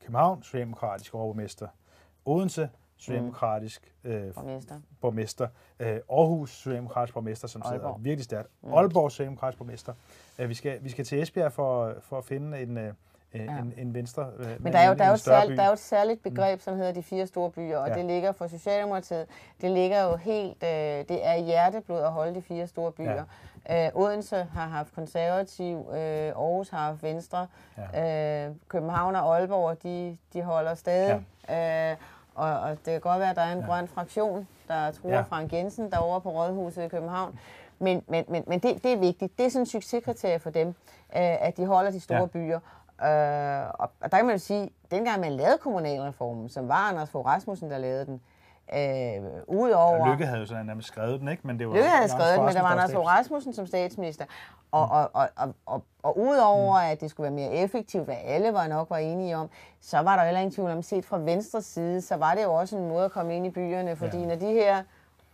København, 0.00 0.42
socialdemokratisk 0.42 1.14
overborgmester, 1.14 1.68
Odense, 2.24 2.68
socialdemokratisk 3.04 3.92
øh, 4.04 4.34
borgmester. 4.34 4.80
borgmester. 5.00 5.48
Øh, 5.80 5.88
Aarhus 5.88 6.50
socialdemokratisk 6.50 7.14
borgmester, 7.14 7.48
som 7.48 7.62
Aalborg. 7.64 7.80
sidder 7.80 7.98
virkelig 7.98 8.24
stærkt. 8.24 8.48
Mm. 8.62 8.74
Aalborg 8.74 9.10
socialdemokratisk 9.10 9.58
borgmester. 9.58 9.92
Øh, 10.38 10.48
vi, 10.48 10.54
skal, 10.54 10.78
vi 10.84 10.88
skal 10.90 11.04
til 11.04 11.22
Esbjerg 11.22 11.52
for, 11.52 11.94
for 12.00 12.18
at 12.18 12.24
finde 12.24 12.60
en, 12.60 12.78
øh, 12.78 12.92
ja. 13.34 13.58
en, 13.58 13.74
en 13.76 13.94
venstre 13.94 14.30
øh, 14.38 14.62
Men 14.64 14.72
der 14.72 14.78
er, 14.78 14.88
jo, 14.88 14.94
der, 14.94 15.04
er 15.04 15.10
jo 15.10 15.16
særligt, 15.16 15.56
der 15.56 15.62
er 15.62 15.66
jo 15.66 15.72
et 15.72 15.78
særligt 15.78 16.22
begreb, 16.22 16.56
mm. 16.56 16.60
som 16.60 16.76
hedder 16.76 16.92
de 16.92 17.02
fire 17.02 17.26
store 17.26 17.50
byer, 17.50 17.78
og 17.78 17.88
ja. 17.88 17.94
det 17.94 18.04
ligger 18.04 18.32
for 18.32 18.46
Socialdemokratiet. 18.46 19.26
Det 19.60 19.70
ligger 19.70 20.02
jo 20.02 20.16
helt, 20.16 20.62
øh, 20.62 20.68
det 21.08 21.26
er 21.26 21.36
hjerteblod 21.36 22.00
at 22.00 22.12
holde 22.12 22.34
de 22.34 22.42
fire 22.42 22.66
store 22.66 22.92
byer. 22.92 23.24
Ja. 23.68 23.86
Øh, 23.86 23.90
Odense 23.94 24.36
har 24.36 24.66
haft 24.68 24.94
konservativ, 24.94 25.76
øh, 25.90 25.96
Aarhus 25.96 26.68
har 26.68 26.78
haft 26.78 27.02
venstre, 27.02 27.46
ja. 27.94 28.46
øh, 28.48 28.54
København 28.68 29.16
og 29.16 29.36
Aalborg, 29.36 29.82
de, 29.82 30.16
de 30.32 30.42
holder 30.42 30.74
stadig. 30.74 31.24
Ja. 31.48 31.90
Øh, 31.90 31.96
og, 32.34 32.60
og 32.60 32.70
det 32.70 32.84
kan 32.84 33.00
godt 33.00 33.20
være, 33.20 33.30
at 33.30 33.36
der 33.36 33.42
er 33.42 33.52
en 33.52 33.60
ja. 33.60 33.66
grøn 33.66 33.88
fraktion, 33.88 34.48
der 34.68 34.90
tror 34.90 35.10
ja. 35.10 35.20
Frank 35.20 35.52
Jensen 35.52 35.90
derovre 35.90 36.20
på 36.20 36.30
Rådhuset 36.30 36.84
i 36.84 36.88
København. 36.88 37.38
Men, 37.78 38.02
men, 38.08 38.24
men, 38.28 38.44
men 38.46 38.58
det, 38.58 38.82
det 38.82 38.92
er 38.92 38.96
vigtigt. 38.96 39.38
Det 39.38 39.46
er 39.46 39.50
sådan 39.50 39.62
en 39.62 39.66
succeskriterie 39.66 40.38
for 40.38 40.50
dem, 40.50 40.68
øh, 40.68 40.74
at 41.16 41.56
de 41.56 41.66
holder 41.66 41.90
de 41.90 42.00
store 42.00 42.18
ja. 42.18 42.26
byer. 42.26 42.60
Øh, 43.02 43.70
og, 43.78 43.90
og 44.00 44.10
der 44.10 44.16
kan 44.16 44.26
man 44.26 44.34
jo 44.34 44.38
sige, 44.38 44.62
at 44.62 44.90
dengang 44.90 45.20
man 45.20 45.32
lavede 45.32 45.58
kommunalreformen, 45.58 46.48
som 46.48 46.68
var 46.68 46.88
Anders 46.88 47.10
Fogh 47.10 47.26
Rasmussen, 47.26 47.70
der 47.70 47.78
lavede 47.78 48.06
den, 48.06 48.20
Øh, 48.72 49.22
udover... 49.46 50.06
Ja, 50.06 50.12
Lykke 50.12 50.26
havde 50.26 50.40
jo 50.40 50.46
sådan 50.46 50.66
nærmest 50.66 50.88
skrevet 50.88 51.20
den, 51.20 51.28
ikke? 51.28 51.46
Men 51.46 51.58
det 51.58 51.68
var 51.68 51.74
Lykke 51.74 51.88
havde 51.88 52.08
skrevet 52.08 52.36
den, 52.36 52.44
men 52.44 52.54
der 52.54 52.60
var 52.60 52.68
Anders 52.68 52.92
Fogh 52.92 53.06
Rasmussen 53.06 53.52
som 53.52 53.66
statsminister. 53.66 54.24
Og, 54.72 54.88
og, 54.88 55.10
og, 55.12 55.28
og, 55.36 55.54
og, 55.66 55.82
og 56.02 56.18
udover 56.18 56.80
mm. 56.80 56.90
at 56.90 57.00
det 57.00 57.10
skulle 57.10 57.24
være 57.24 57.48
mere 57.48 57.52
effektivt, 57.52 58.04
hvad 58.04 58.16
alle 58.24 58.52
var 58.52 58.66
nok 58.66 58.90
var 58.90 58.96
enige 58.96 59.36
om, 59.36 59.50
så 59.80 59.98
var 59.98 60.16
der 60.16 60.24
heller 60.24 60.40
ingen 60.40 60.54
tvivl 60.54 60.70
om, 60.70 60.82
set 60.82 61.04
fra 61.04 61.18
venstre 61.18 61.62
side, 61.62 62.00
så 62.00 62.16
var 62.16 62.34
det 62.34 62.42
jo 62.42 62.54
også 62.54 62.76
en 62.76 62.88
måde 62.88 63.04
at 63.04 63.12
komme 63.12 63.36
ind 63.36 63.46
i 63.46 63.50
byerne, 63.50 63.96
fordi 63.96 64.18
ja. 64.18 64.26
når 64.26 64.34
de 64.34 64.52
her 64.52 64.82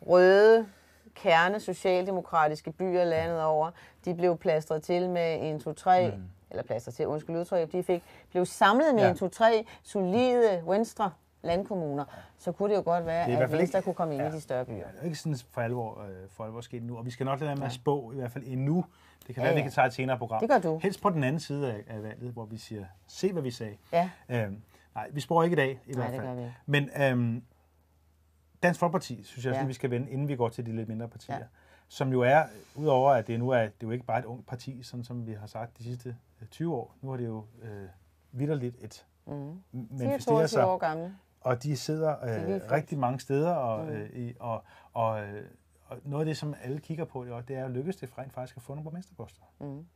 røde 0.07 0.67
kerne 1.15 1.61
socialdemokratiske 1.61 2.73
byer 2.73 3.05
landet 3.05 3.43
over, 3.43 3.71
de 4.05 4.15
blev 4.15 4.37
plastret 4.37 4.83
til 4.83 5.11
med 5.11 5.39
en, 5.43 5.61
to, 5.61 5.73
tre, 5.73 6.11
mm. 6.11 6.23
eller 6.51 6.63
plastret 6.63 6.95
til, 6.95 7.07
undskyld 7.07 7.37
udtryk, 7.37 7.73
de 7.73 7.83
fik, 7.83 8.05
blev 8.31 8.47
samlet 8.47 8.95
med 8.95 9.03
ja. 9.03 9.11
en, 9.11 9.17
to, 9.17 9.29
tre 9.29 9.67
solide 9.83 10.63
venstre 10.67 11.11
landkommuner, 11.43 12.05
så 12.39 12.53
kunne 12.53 12.71
det 12.71 12.77
jo 12.77 12.83
godt 12.85 13.07
være, 13.07 13.27
at 13.27 13.53
Venstre 13.53 13.79
ikke, 13.79 13.85
kunne 13.85 13.95
komme 13.95 14.15
ind 14.15 14.23
ja, 14.23 14.29
i 14.29 14.33
de 14.33 14.41
større 14.41 14.65
byer. 14.65 14.75
Det 14.75 15.01
er 15.01 15.05
ikke 15.05 15.17
sådan 15.17 15.39
for 15.51 15.61
alvor, 15.61 16.03
øh, 16.03 16.29
for 16.29 16.45
alvor 16.45 16.61
sket 16.61 16.83
nu, 16.83 16.99
og 16.99 17.07
vi 17.07 17.11
skal 17.11 17.27
nok 17.27 17.41
lade 17.41 17.49
være 17.49 17.57
med 17.57 17.67
at 17.67 17.73
spå, 17.73 18.13
i 18.13 18.15
hvert 18.15 18.33
fald 18.33 18.45
endnu. 18.47 18.85
Det 19.27 19.35
kan 19.35 19.43
ja, 19.43 19.49
være, 19.49 19.51
ja. 19.51 19.59
vi 19.59 19.63
kan 19.63 19.73
tage 19.73 19.87
et 19.87 19.93
senere 19.93 20.19
program. 20.19 20.41
Det 20.41 20.51
gør 20.51 20.59
du. 20.59 20.79
Helst 20.83 21.03
på 21.03 21.11
den 21.11 21.25
anden 21.25 21.41
side 21.41 21.73
af, 21.73 21.85
af 21.87 22.03
valget, 22.03 22.33
hvor 22.33 22.45
vi 22.45 22.57
siger, 22.57 22.85
se 23.07 23.33
hvad 23.33 23.43
vi 23.43 23.51
sagde. 23.51 23.77
Ja. 23.93 24.11
Øhm, 24.29 24.63
nej, 24.95 25.09
vi 25.13 25.21
spår 25.21 25.43
ikke 25.43 25.55
i 25.55 25.57
dag, 25.57 25.81
i 25.87 25.93
nej, 25.93 25.95
hvert 25.95 26.21
fald. 26.21 26.37
Det 26.37 26.37
gør 26.37 26.45
vi. 26.45 26.51
Men 26.67 26.91
øhm, 27.03 27.43
Dansk 28.63 28.81
Folkeparti, 28.81 29.23
synes 29.23 29.47
jeg, 29.47 29.55
ja. 29.55 29.65
vi 29.65 29.73
skal 29.73 29.91
vende, 29.91 30.11
inden 30.11 30.29
vi 30.29 30.37
går 30.37 30.49
til 30.49 30.67
de 30.67 30.77
lidt 30.77 30.89
mindre 30.89 31.09
partier. 31.09 31.37
Ja. 31.37 31.45
Som 31.89 32.13
jo 32.13 32.21
er, 32.21 32.45
udover 32.75 33.13
at 33.13 33.27
det 33.27 33.39
nu 33.39 33.51
er, 33.51 33.59
det 33.59 33.67
er 33.67 33.71
jo 33.83 33.91
ikke 33.91 34.05
bare 34.05 34.19
et 34.19 34.25
ungt 34.25 34.47
parti, 34.47 34.83
sådan 34.83 35.05
som 35.05 35.27
vi 35.27 35.33
har 35.33 35.47
sagt 35.47 35.79
de 35.79 35.83
sidste 35.83 36.17
20 36.51 36.69
øh, 36.69 36.79
år. 36.79 36.95
Nu 37.03 37.13
er 37.13 37.17
det 37.17 37.27
jo 37.27 37.45
øh, 37.63 37.89
vidderligt 38.33 38.77
et 38.81 39.07
mm. 39.27 39.63
manifesterer 39.91 40.47
sig. 40.47 40.67
år 40.67 40.79
gamle. 40.79 41.17
Og 41.41 41.63
de 41.63 41.77
sidder 41.77 42.11
øh, 42.11 42.61
rigtig 42.71 42.99
mange 42.99 43.21
steder, 43.21 43.51
og, 43.51 43.85
mm. 43.85 43.91
øh, 43.91 44.11
i, 44.13 44.35
og, 44.41 44.65
og, 44.93 45.23
øh, 45.23 45.43
og 45.87 45.97
noget 46.05 46.23
af 46.23 46.27
det, 46.27 46.37
som 46.37 46.55
alle 46.65 46.81
kigger 46.81 47.05
på, 47.05 47.27
det 47.49 47.57
er, 47.57 47.65
at 47.65 47.71
lykkes 47.71 47.97
det 47.97 48.19
rent 48.19 48.33
faktisk 48.33 48.57
at 48.57 48.63
få 48.63 48.73
nogle 48.73 48.85
borgmesterposter. 48.85 49.43
Mm. 49.61 49.87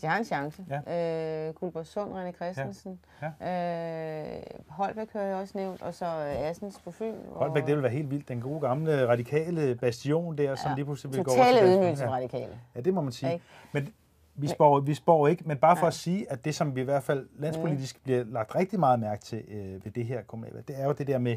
De 0.00 0.06
har 0.06 0.18
en 0.18 0.24
chance. 0.24 0.64
Ja. 0.70 1.48
Øh, 1.48 1.54
Guldborgsund, 1.54 2.12
René 2.12 2.32
Christensen. 2.32 3.00
Ja. 3.22 3.32
Ja. 3.40 4.36
Øh, 4.36 4.42
Holbæk 4.68 5.12
har 5.12 5.20
jeg 5.20 5.36
også 5.36 5.58
nævnt, 5.58 5.82
og 5.82 5.94
så 5.94 6.06
Assens 6.06 6.80
på 6.84 6.90
Fyn. 6.90 7.14
Holbæk, 7.32 7.66
det 7.66 7.74
vil 7.74 7.82
være 7.82 7.92
helt 7.92 8.10
vildt. 8.10 8.28
Den 8.28 8.40
gode 8.40 8.60
gamle 8.60 9.08
radikale 9.08 9.74
bastion 9.74 10.38
der, 10.38 10.54
som 10.54 10.74
lige 10.74 10.84
pludselig 10.84 11.12
vil 11.12 11.24
gå 11.24 11.30
over 11.30 11.44
til 11.44 11.68
ydmygelse 11.68 12.04
ja. 12.04 12.10
radikale. 12.10 12.60
Ja, 12.74 12.80
det 12.80 12.94
må 12.94 13.00
man 13.00 13.12
sige. 13.12 13.42
Men 13.72 13.94
vi 14.38 14.48
spår, 14.48 14.80
vi 14.80 14.94
spår 14.94 15.28
ikke, 15.28 15.42
men 15.46 15.58
bare 15.58 15.76
for 15.76 15.82
Nej. 15.82 15.88
at 15.88 15.94
sige, 15.94 16.32
at 16.32 16.44
det, 16.44 16.54
som 16.54 16.76
vi 16.76 16.80
i 16.80 16.84
hvert 16.84 17.02
fald 17.02 17.28
landspolitisk 17.38 17.96
mm. 17.96 18.02
bliver 18.02 18.24
lagt 18.24 18.54
rigtig 18.54 18.80
meget 18.80 19.00
mærke 19.00 19.22
til 19.22 19.44
øh, 19.48 19.84
ved 19.84 19.92
det 19.92 20.06
her 20.06 20.22
kommunalvalg, 20.22 20.68
det 20.68 20.80
er 20.80 20.84
jo 20.84 20.92
det 20.92 21.06
der 21.06 21.18
med 21.18 21.36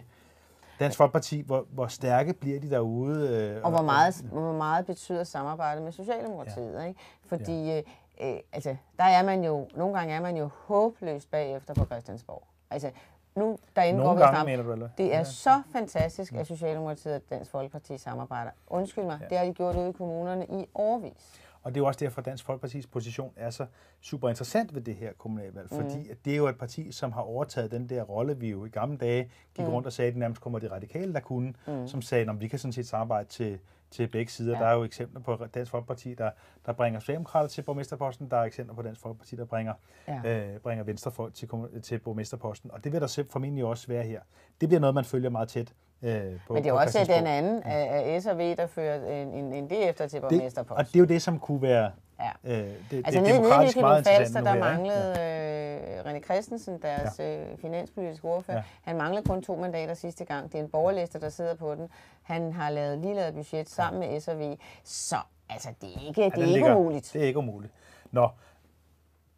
Dansk 0.80 0.98
Folkeparti, 0.98 1.42
hvor, 1.42 1.66
hvor 1.70 1.88
stærke 1.88 2.34
bliver 2.34 2.60
de 2.60 2.70
derude? 2.70 3.30
Øh, 3.30 3.64
og 3.64 3.72
hvor 3.72 3.82
meget, 3.82 4.26
og, 4.32 4.40
hvor 4.40 4.54
meget 4.54 4.86
betyder 4.86 5.24
samarbejdet 5.24 5.84
med 5.84 5.92
Socialdemokratiet, 5.92 6.74
ja. 6.74 6.84
ikke? 6.84 7.00
Fordi 7.26 7.66
ja. 7.66 7.78
øh, 7.78 7.84
øh, 8.22 8.40
altså, 8.54 8.76
der 8.98 9.04
er 9.04 9.24
man 9.24 9.44
jo, 9.44 9.68
nogle 9.76 9.98
gange 9.98 10.14
er 10.14 10.22
man 10.22 10.38
jo 10.38 10.50
håbløst 10.68 11.32
bagefter 11.32 11.74
på 11.74 11.86
Christiansborg. 11.86 12.44
Altså, 12.72 12.92
nu 13.36 13.58
derinde 13.76 14.00
Nogle 14.00 14.20
går 14.20 14.28
vi 14.28 14.36
gange, 14.36 14.52
mener 14.52 14.64
du, 14.64 14.72
eller? 14.72 14.90
Det 14.98 15.14
er 15.14 15.18
ja. 15.18 15.24
så 15.24 15.62
fantastisk, 15.72 16.34
at 16.34 16.48
Socialdemokratiet 16.48 17.16
og 17.16 17.22
Dansk 17.30 17.52
Folkeparti 17.52 17.98
samarbejder. 17.98 18.52
Undskyld 18.68 19.04
mig, 19.04 19.20
ja. 19.22 19.28
det 19.28 19.38
har 19.38 19.46
de 19.46 19.54
gjort 19.54 19.76
ude 19.76 19.90
i 19.90 19.92
kommunerne 19.92 20.46
i 20.46 20.66
årvis. 20.76 21.42
Og 21.64 21.72
det 21.72 21.78
er 21.78 21.82
jo 21.82 21.88
også 21.88 22.00
derfor, 22.00 22.22
at 22.22 22.26
Dansk 22.26 22.46
Folkepartis 22.46 22.88
position 22.88 23.34
er 23.36 23.50
så 23.50 23.66
super 24.02 24.30
interessant 24.30 24.76
ved 24.76 24.82
det 24.82 24.96
her 24.96 25.14
kommunalvalg, 25.14 25.68
mm. 25.72 25.78
fordi 25.78 26.10
at 26.10 26.18
det 26.26 26.34
er 26.34 26.38
jo 26.38 26.48
et 26.48 26.58
parti, 26.58 26.92
som 26.92 27.12
har 27.12 27.22
overtaget 27.22 27.72
den 27.72 27.90
der 27.90 28.04
rolle, 28.04 28.40
vi 28.40 28.50
jo 28.50 28.66
i 28.66 28.70
gamle 28.70 28.98
dage 28.98 29.32
gik 29.54 29.66
mm. 29.66 29.72
rundt 29.72 29.88
og 29.88 29.94
sagde, 29.94 30.08
at 30.08 30.14
det 30.14 30.20
nærmest 30.20 30.42
kommer 30.42 30.60
de 30.60 30.72
radikale, 30.72 31.14
der 31.14 31.20
kunne, 31.20 31.54
mm. 31.68 31.88
som 31.88 32.02
sagde, 32.02 32.30
at 32.30 32.42
vi 32.42 32.48
kan 32.48 32.60
sådan 32.60 32.74
set 32.74 32.88
samarbejde 32.88 33.30
til, 33.30 33.60
til 33.92 34.08
begge 34.08 34.32
sider. 34.32 34.54
Ja. 34.54 34.64
Der 34.64 34.66
er 34.70 34.74
jo 34.74 34.84
eksempler 34.84 35.22
på 35.22 35.46
Dansk 35.54 35.72
Folkeparti, 35.72 36.14
der, 36.14 36.32
der 36.66 36.74
bringer 36.74 37.00
Socialdemokrater 37.00 37.50
til 37.50 37.62
borgmesterposten. 37.62 38.32
Der 38.32 38.38
er 38.38 38.44
eksempler 38.44 38.76
på 38.76 38.82
Dansk 38.82 39.02
Folkeparti, 39.02 39.36
der 39.36 39.46
bringer, 39.46 39.74
ja. 40.08 40.54
øh, 40.54 40.60
bringer 40.60 40.84
Venstrefolk 40.84 41.34
til, 41.34 41.50
til 41.84 42.00
borgmesterposten. 42.00 42.72
Og 42.72 42.84
det 42.84 42.92
vil 42.92 43.02
der 43.02 43.24
formentlig 43.30 43.66
også 43.66 43.88
være 43.88 44.04
her. 44.04 44.22
Det 44.62 44.70
bliver 44.70 44.80
noget, 44.80 44.96
man 44.96 45.06
følger 45.06 45.30
meget 45.30 45.50
tæt. 45.50 45.74
Øh, 46.04 46.40
på, 46.48 46.54
Men 46.54 46.64
det 46.64 46.70
er 46.70 46.74
også 46.74 47.06
den 47.08 47.28
anden 47.28 47.64
af 47.64 48.22
S 48.22 48.26
og 48.26 48.38
V, 48.38 48.56
der 48.56 48.68
fører 48.68 49.22
en, 49.22 49.28
en, 49.28 49.54
en 49.54 49.66
DF 49.66 50.10
til 50.10 50.22
borgmesterposten. 50.22 50.78
Og 50.78 50.86
det 50.88 50.96
er 50.96 51.00
jo 51.00 51.06
det, 51.06 51.22
som 51.22 51.40
kunne 51.40 51.62
være 51.62 51.92
Ja. 52.22 52.62
Øh, 52.62 52.68
det, 52.92 53.02
altså 53.06 53.22
det 53.22 53.34
demokratisk 53.34 53.76
nede, 53.76 53.86
meget 53.86 54.08
Falster, 54.08 54.42
der 54.42 54.56
manglede 54.56 55.20
ja. 55.20 56.00
øh, 56.00 56.06
René 56.06 56.24
Christensen, 56.24 56.82
deres 56.82 57.20
ja. 57.20 57.42
øh, 57.42 57.58
finanspolitiske 57.58 58.28
ordfører. 58.28 58.58
Ja. 58.58 58.64
Han 58.82 58.98
manglede 58.98 59.26
kun 59.26 59.42
to 59.42 59.56
mandater 59.56 59.94
sidste 59.94 60.26
gang. 60.26 60.52
Det 60.52 60.60
er 60.60 60.64
en 60.64 60.70
borgerliste, 60.70 61.20
der 61.20 61.30
sidder 61.30 61.56
på 61.56 61.76
den. 61.76 61.88
Han 62.22 62.54
har 62.54 62.70
lavet 62.70 63.00
lige 63.00 63.16
lavet 63.16 63.34
budget 63.34 63.70
sammen 63.70 64.04
ja. 64.04 64.10
med 64.10 64.20
SRV. 64.20 64.58
Så 64.84 65.18
altså, 65.50 65.70
det 65.82 65.90
er 65.96 66.08
ikke, 66.08 66.08
det 66.08 66.18
er 66.18 66.26
ikke 66.26 66.46
ligger, 66.46 66.76
umuligt. 66.76 67.10
Det 67.14 67.22
er 67.22 67.26
ikke 67.26 67.40
umuligt. 67.40 67.74
Nå, 68.12 68.30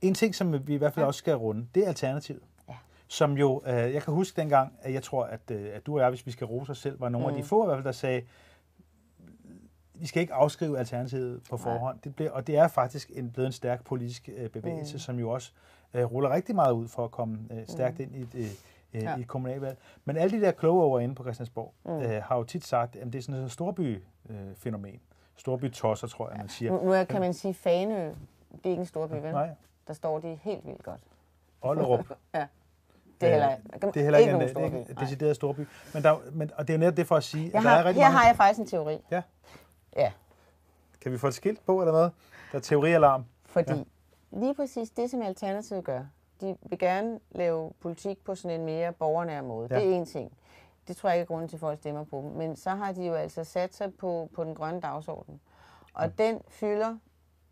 En 0.01 0.13
ting, 0.13 0.35
som 0.35 0.67
vi 0.67 0.73
i 0.73 0.77
hvert 0.77 0.93
fald 0.93 1.03
ja. 1.03 1.07
også 1.07 1.17
skal 1.17 1.35
runde, 1.35 1.67
det 1.75 1.83
er 1.83 1.87
Alternativet. 1.87 2.41
Som 3.13 3.37
jo, 3.37 3.61
øh, 3.65 3.93
jeg 3.93 4.03
kan 4.03 4.13
huske 4.13 4.41
dengang, 4.41 4.73
at 4.81 4.93
jeg 4.93 5.03
tror, 5.03 5.23
at, 5.23 5.51
øh, 5.51 5.69
at 5.73 5.85
du 5.85 5.93
og 5.93 5.99
jeg, 5.99 6.09
hvis 6.09 6.25
vi 6.25 6.31
skal 6.31 6.47
rose 6.47 6.71
os 6.71 6.77
selv, 6.77 6.99
var 6.99 7.09
nogle 7.09 7.27
mm. 7.27 7.33
af 7.33 7.41
de 7.41 7.47
få 7.47 7.63
i 7.63 7.65
hvert 7.65 7.77
fald, 7.77 7.85
der 7.85 7.91
sagde, 7.91 8.21
vi 9.93 10.07
skal 10.07 10.21
ikke 10.21 10.33
afskrive 10.33 10.79
Alternativet 10.79 11.43
på 11.49 11.57
forhånd. 11.57 11.99
Det 12.03 12.15
bliver, 12.15 12.31
og 12.31 12.47
det 12.47 12.57
er 12.57 12.67
faktisk 12.67 13.11
en, 13.15 13.31
blevet 13.31 13.47
en 13.47 13.53
stærk 13.53 13.85
politisk 13.85 14.29
øh, 14.35 14.49
bevægelse, 14.49 14.95
mm. 14.95 14.99
som 14.99 15.19
jo 15.19 15.29
også 15.29 15.51
øh, 15.93 16.03
ruller 16.03 16.29
rigtig 16.29 16.55
meget 16.55 16.71
ud 16.73 16.87
for 16.87 17.03
at 17.03 17.11
komme 17.11 17.39
øh, 17.51 17.67
stærkt 17.67 17.99
mm. 17.99 18.03
ind 18.03 18.15
i 18.15 18.21
et, 18.21 18.35
øh, 18.35 18.45
øh, 18.93 19.03
ja. 19.03 19.17
i 19.17 19.21
et 19.21 19.27
kommunalvalg. 19.27 19.77
Men 20.05 20.17
alle 20.17 20.37
de 20.37 20.45
der 20.45 20.51
kloge 20.51 20.83
over 20.83 20.99
inde 20.99 21.15
på 21.15 21.23
Christiansborg 21.23 21.73
mm. 21.85 21.91
øh, 21.91 22.23
har 22.23 22.37
jo 22.37 22.43
tit 22.43 22.65
sagt, 22.65 22.95
at 22.95 23.05
det 23.05 23.15
er 23.15 23.21
sådan 23.21 23.43
et 23.43 23.51
storby-fænomen. 23.51 24.93
Øh, 24.93 24.99
Storby-tosser, 25.35 26.07
tror 26.07 26.29
jeg, 26.29 26.37
man 26.37 26.49
siger. 26.49 26.71
Nu, 26.71 26.83
nu 26.83 27.05
kan 27.05 27.21
man 27.21 27.33
sige, 27.33 27.53
Fanø, 27.53 28.05
det 28.05 28.65
er 28.65 28.69
ikke 28.69 28.79
en 28.79 28.85
storby, 28.85 29.13
vel? 29.13 29.31
Nej. 29.31 29.49
Der 29.87 29.93
står 29.93 30.19
de 30.19 30.39
helt 30.41 30.65
vildt 30.65 30.83
godt. 30.83 31.01
Ollerup. 31.61 32.05
ja. 32.35 32.47
Det 33.23 33.33
er 33.33 33.39
heller, 33.39 33.91
det 33.91 33.99
er 33.99 34.03
heller 34.03 34.19
ikke, 34.19 34.31
ikke 34.31 34.59
en, 34.59 34.73
en, 34.73 34.85
en 34.89 34.95
decideret 34.99 35.35
storby. 35.35 35.67
Men, 35.93 36.03
der, 36.03 36.17
men, 36.31 36.51
og 36.57 36.67
det 36.67 36.73
er 36.73 36.77
jo 36.77 36.79
netop 36.79 36.97
det 36.97 37.07
for 37.07 37.15
at 37.15 37.23
sige, 37.23 37.45
jeg 37.45 37.55
at 37.55 37.63
der 37.63 37.69
har, 37.69 37.77
er 37.77 37.83
rigtig 37.83 38.03
Her 38.03 38.09
mange... 38.09 38.19
har 38.19 38.27
jeg 38.27 38.35
faktisk 38.35 38.59
en 38.59 38.67
teori. 38.67 38.97
Ja. 39.11 39.21
Ja. 39.95 40.11
Kan 41.01 41.11
vi 41.11 41.17
få 41.17 41.27
et 41.27 41.33
skilt 41.33 41.65
på, 41.65 41.81
eller 41.81 41.91
hvad? 41.91 42.09
Der 42.51 42.57
er 42.57 42.59
teorialarm. 42.59 43.25
Fordi 43.45 43.71
ja. 43.71 43.83
lige 44.31 44.53
præcis 44.53 44.89
det, 44.89 45.11
som 45.11 45.21
Alternativet 45.21 45.83
gør, 45.83 46.01
de 46.41 46.57
vil 46.61 46.79
gerne 46.79 47.19
lave 47.31 47.71
politik 47.81 48.17
på 48.25 48.35
sådan 48.35 48.59
en 48.59 48.65
mere 48.65 48.93
borgernær 48.93 49.41
måde. 49.41 49.67
Ja. 49.71 49.79
Det 49.79 49.89
er 49.91 49.95
en 49.95 50.05
ting. 50.05 50.31
Det 50.87 50.97
tror 50.97 51.09
jeg 51.09 51.17
ikke 51.17 51.21
er 51.21 51.27
grunden 51.27 51.47
til, 51.47 51.55
at 51.55 51.59
folk 51.59 51.79
stemmer 51.79 52.03
på 52.03 52.17
dem. 52.17 52.37
Men 52.37 52.55
så 52.55 52.69
har 52.69 52.91
de 52.91 53.05
jo 53.05 53.13
altså 53.13 53.43
sat 53.43 53.75
sig 53.75 53.93
på, 53.93 54.29
på 54.35 54.43
den 54.43 54.55
grønne 54.55 54.81
dagsorden. 54.81 55.39
Og 55.93 56.03
ja. 56.03 56.23
den 56.23 56.39
fylder, 56.49 56.97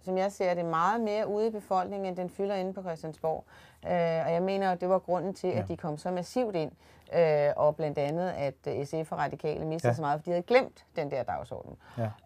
som 0.01 0.17
jeg 0.17 0.31
ser 0.31 0.53
det, 0.53 0.65
meget 0.65 1.01
mere 1.01 1.27
ude 1.27 1.47
i 1.47 1.49
befolkningen, 1.49 2.07
end 2.07 2.17
den 2.17 2.29
fylder 2.29 2.55
inde 2.55 2.73
på 2.73 2.81
Christiansborg. 2.81 3.45
Øh, 3.85 4.25
og 4.25 4.33
jeg 4.33 4.41
mener, 4.41 4.71
at 4.71 4.81
det 4.81 4.89
var 4.89 4.99
grunden 4.99 5.33
til, 5.33 5.49
ja. 5.49 5.59
at 5.59 5.67
de 5.67 5.77
kom 5.77 5.97
så 5.97 6.11
massivt 6.11 6.55
ind. 6.55 6.71
Øh, 7.15 7.49
og 7.55 7.75
blandt 7.75 7.97
andet, 7.97 8.29
at 8.29 8.87
SF 8.87 9.11
og 9.11 9.17
Radikale 9.17 9.65
mistede 9.65 9.91
ja. 9.91 9.95
så 9.95 10.01
meget, 10.01 10.19
fordi 10.19 10.29
de 10.29 10.31
havde 10.31 10.43
glemt 10.43 10.85
den 10.95 11.11
der 11.11 11.23
dagsorden. 11.23 11.77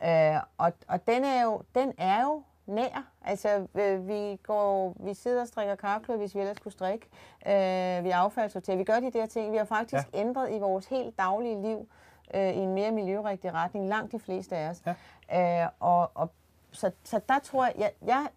Ja. 0.02 0.36
Øh, 0.36 0.42
og 0.58 0.74
og 0.88 1.08
den, 1.08 1.24
er 1.24 1.44
jo, 1.44 1.62
den 1.76 1.94
er 1.98 2.24
jo 2.24 2.44
nær. 2.66 3.12
Altså, 3.26 3.68
øh, 3.76 4.08
vi, 4.08 4.40
går, 4.44 4.96
vi 5.00 5.14
sidder 5.14 5.42
og 5.42 5.48
strikker 5.48 5.76
karklød, 5.76 6.18
hvis 6.18 6.36
vi 6.36 6.40
ellers 6.40 6.58
skulle 6.58 6.74
strikke. 6.74 7.08
Øh, 7.48 8.04
vi 8.04 8.10
affaldssorterer. 8.10 8.78
Vi 8.78 8.84
gør 8.84 9.00
de 9.00 9.12
der 9.12 9.26
ting. 9.26 9.52
Vi 9.52 9.58
har 9.58 9.66
faktisk 9.66 10.08
ja. 10.14 10.20
ændret 10.20 10.52
i 10.52 10.60
vores 10.60 10.86
helt 10.86 11.18
daglige 11.18 11.62
liv 11.62 11.90
øh, 12.34 12.50
i 12.50 12.58
en 12.58 12.74
mere 12.74 12.92
miljørigtig 12.92 13.54
retning. 13.54 13.88
Langt 13.88 14.12
de 14.12 14.20
fleste 14.20 14.56
af 14.56 14.70
os. 14.70 14.82
Ja. 15.30 15.64
Øh, 15.64 15.70
og, 15.80 16.12
og, 16.14 16.32
så, 16.76 16.92
så 17.04 17.20
der 17.30 17.40
tror 17.40 17.66
jeg, 17.66 17.74
jeg, 17.78 17.92
jeg, 18.06 18.28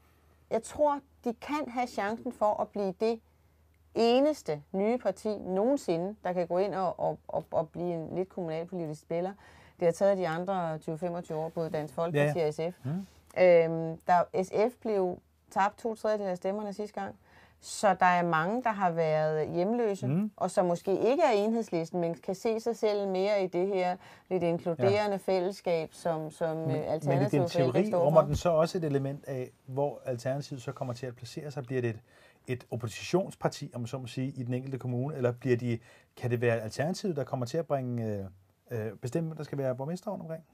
jeg 0.50 0.62
tror, 0.62 1.00
de 1.24 1.34
kan 1.34 1.68
have 1.68 1.86
chancen 1.86 2.32
for 2.32 2.60
at 2.60 2.68
blive 2.68 2.94
det 3.00 3.20
eneste 3.94 4.62
nye 4.72 4.98
parti 4.98 5.38
nogensinde, 5.38 6.16
der 6.24 6.32
kan 6.32 6.46
gå 6.46 6.58
ind 6.58 6.74
og, 6.74 7.00
og, 7.00 7.18
og, 7.28 7.44
og 7.50 7.68
blive 7.68 7.94
en 7.94 8.14
lidt 8.14 8.28
kommunalpolitisk 8.28 9.00
spiller. 9.00 9.32
Det 9.80 9.86
har 9.86 9.92
taget 9.92 10.18
de 10.18 10.28
andre 10.28 10.76
20-25 10.76 11.34
år, 11.34 11.48
både 11.48 11.70
Dansk 11.70 11.94
Folkeparti 11.94 12.38
ja, 12.38 12.44
ja. 12.44 12.48
og 12.48 12.54
SF. 12.54 12.84
Mm. 12.84 13.06
Øhm, 13.42 13.98
der, 14.06 14.42
SF 14.42 14.76
blev 14.80 15.18
tabt 15.50 15.78
to 15.78 15.94
tredjedel 15.94 16.26
af 16.26 16.36
stemmerne 16.36 16.72
sidste 16.72 17.00
gang. 17.00 17.14
Så 17.60 17.96
der 18.00 18.06
er 18.06 18.22
mange, 18.22 18.62
der 18.62 18.70
har 18.70 18.90
været 18.90 19.48
hjemløse, 19.48 20.06
mm. 20.06 20.30
og 20.36 20.50
som 20.50 20.66
måske 20.66 20.90
ikke 20.90 21.22
er 21.22 21.30
enhedslisten, 21.30 22.00
men 22.00 22.14
kan 22.14 22.34
se 22.34 22.60
sig 22.60 22.76
selv 22.76 23.08
mere 23.08 23.44
i 23.44 23.46
det 23.46 23.68
her 23.68 23.96
lidt 24.30 24.42
inkluderende 24.42 25.20
ja. 25.26 25.32
fællesskab, 25.32 25.88
som, 25.92 26.30
som 26.30 26.56
men, 26.56 26.76
Alternativet 26.76 27.32
Men 27.32 27.40
i 27.40 27.42
den 27.42 27.48
teori 27.48 27.94
rummer 27.94 28.22
den 28.22 28.36
så 28.36 28.50
også 28.50 28.78
et 28.78 28.84
element 28.84 29.24
af, 29.26 29.50
hvor 29.66 30.00
Alternativet 30.04 30.62
så 30.62 30.72
kommer 30.72 30.94
til 30.94 31.06
at 31.06 31.16
placere 31.16 31.50
sig. 31.50 31.64
Bliver 31.64 31.80
det 31.80 31.90
et, 31.90 32.00
et 32.46 32.66
oppositionsparti, 32.70 33.70
om 33.74 33.86
så 33.86 33.98
må 33.98 34.06
sige, 34.06 34.32
i 34.36 34.42
den 34.42 34.54
enkelte 34.54 34.78
kommune, 34.78 35.16
eller 35.16 35.32
bliver 35.32 35.56
de, 35.56 35.78
kan 36.16 36.30
det 36.30 36.40
være 36.40 36.60
Alternativet, 36.60 37.16
der 37.16 37.24
kommer 37.24 37.46
til 37.46 37.58
at 37.58 37.66
bringe 37.66 38.06
øh, 38.06 38.24
øh 38.70 38.92
bestemme, 38.92 39.34
der 39.34 39.42
skal 39.42 39.58
være 39.58 39.74
borgmester 39.74 40.10
omkring? 40.10 40.44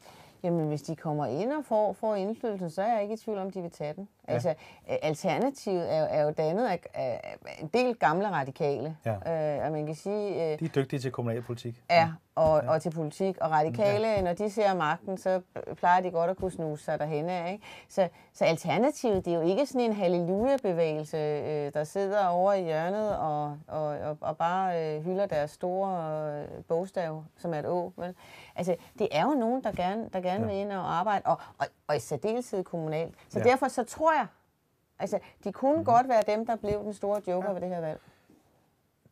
Jamen, 0.42 0.68
hvis 0.68 0.82
de 0.82 0.96
kommer 0.96 1.26
ind 1.26 1.52
og 1.52 1.64
får, 1.64 1.92
får 1.92 2.14
indflydelsen, 2.14 2.70
så 2.70 2.82
er 2.82 2.92
jeg 2.92 3.02
ikke 3.02 3.14
i 3.14 3.16
tvivl 3.16 3.38
om, 3.38 3.50
de 3.50 3.62
vil 3.62 3.70
tage 3.70 3.94
den. 3.94 4.08
Ja. 4.28 4.32
Altså, 4.32 4.54
alternativet 4.86 5.92
er, 5.92 6.02
er 6.04 6.22
jo 6.22 6.30
dannet 6.30 6.66
af, 6.68 6.80
af 6.94 7.38
en 7.60 7.70
del 7.74 7.94
gamle 7.94 8.30
radikale. 8.30 8.96
Ja. 9.06 9.56
Øh, 9.58 9.66
og 9.66 9.72
man 9.72 9.86
kan 9.86 9.94
sige... 9.94 10.52
Øh, 10.52 10.58
de 10.58 10.64
er 10.64 10.68
dygtige 10.68 11.00
til 11.00 11.12
kommunalpolitik. 11.12 11.82
Ja, 11.90 12.08
og, 12.34 12.62
ja. 12.64 12.70
og 12.70 12.82
til 12.82 12.90
politik. 12.90 13.38
Og 13.40 13.50
radikale, 13.50 14.08
ja. 14.08 14.20
når 14.20 14.32
de 14.32 14.50
ser 14.50 14.74
magten, 14.74 15.18
så 15.18 15.40
plejer 15.76 16.00
de 16.00 16.10
godt 16.10 16.30
at 16.30 16.36
kunne 16.36 16.50
snuse 16.50 16.84
sig 16.84 16.98
derhen 16.98 17.28
af. 17.28 17.52
Ikke? 17.52 17.64
Så, 17.88 18.08
så 18.32 18.44
alternativet, 18.44 19.24
det 19.24 19.32
er 19.32 19.36
jo 19.36 19.48
ikke 19.48 19.66
sådan 19.66 19.80
en 19.80 19.92
halleluja-bevægelse, 19.92 21.16
øh, 21.16 21.72
der 21.74 21.84
sidder 21.84 22.26
over 22.26 22.52
i 22.52 22.62
hjørnet 22.62 23.16
og, 23.16 23.58
og, 23.68 23.86
og, 23.86 24.18
og 24.20 24.36
bare 24.36 24.96
øh, 24.96 25.04
hylder 25.04 25.26
deres 25.26 25.50
store 25.50 26.40
øh, 26.40 26.64
bogstav, 26.68 27.24
som 27.36 27.54
er 27.54 27.58
et 27.58 27.66
å. 27.66 27.92
Vel? 27.96 28.14
Altså, 28.56 28.76
det 28.98 29.08
er 29.10 29.22
jo 29.22 29.30
nogen, 29.30 29.64
der 29.64 29.72
gerne, 29.72 30.08
der 30.12 30.20
gerne 30.20 30.44
ja. 30.44 30.52
vil 30.52 30.60
ind 30.60 30.72
og 30.72 30.94
arbejde, 30.94 31.22
og, 31.24 31.36
og, 31.58 31.66
og 31.86 31.96
i 31.96 31.98
særdeleshed 31.98 32.64
kommunalt. 32.64 33.14
Så 33.28 33.38
ja. 33.38 33.44
derfor 33.44 33.68
så 33.68 33.84
tror 33.84 34.13
altså, 34.98 35.18
de 35.44 35.52
kunne 35.52 35.72
mm-hmm. 35.72 35.84
godt 35.84 36.08
være 36.08 36.22
dem, 36.26 36.46
der 36.46 36.56
blev 36.56 36.84
den 36.84 36.94
store 36.94 37.20
joker 37.28 37.48
ja. 37.48 37.54
ved 37.54 37.60
det 37.60 37.68
her 37.68 37.80
valg. 37.80 38.00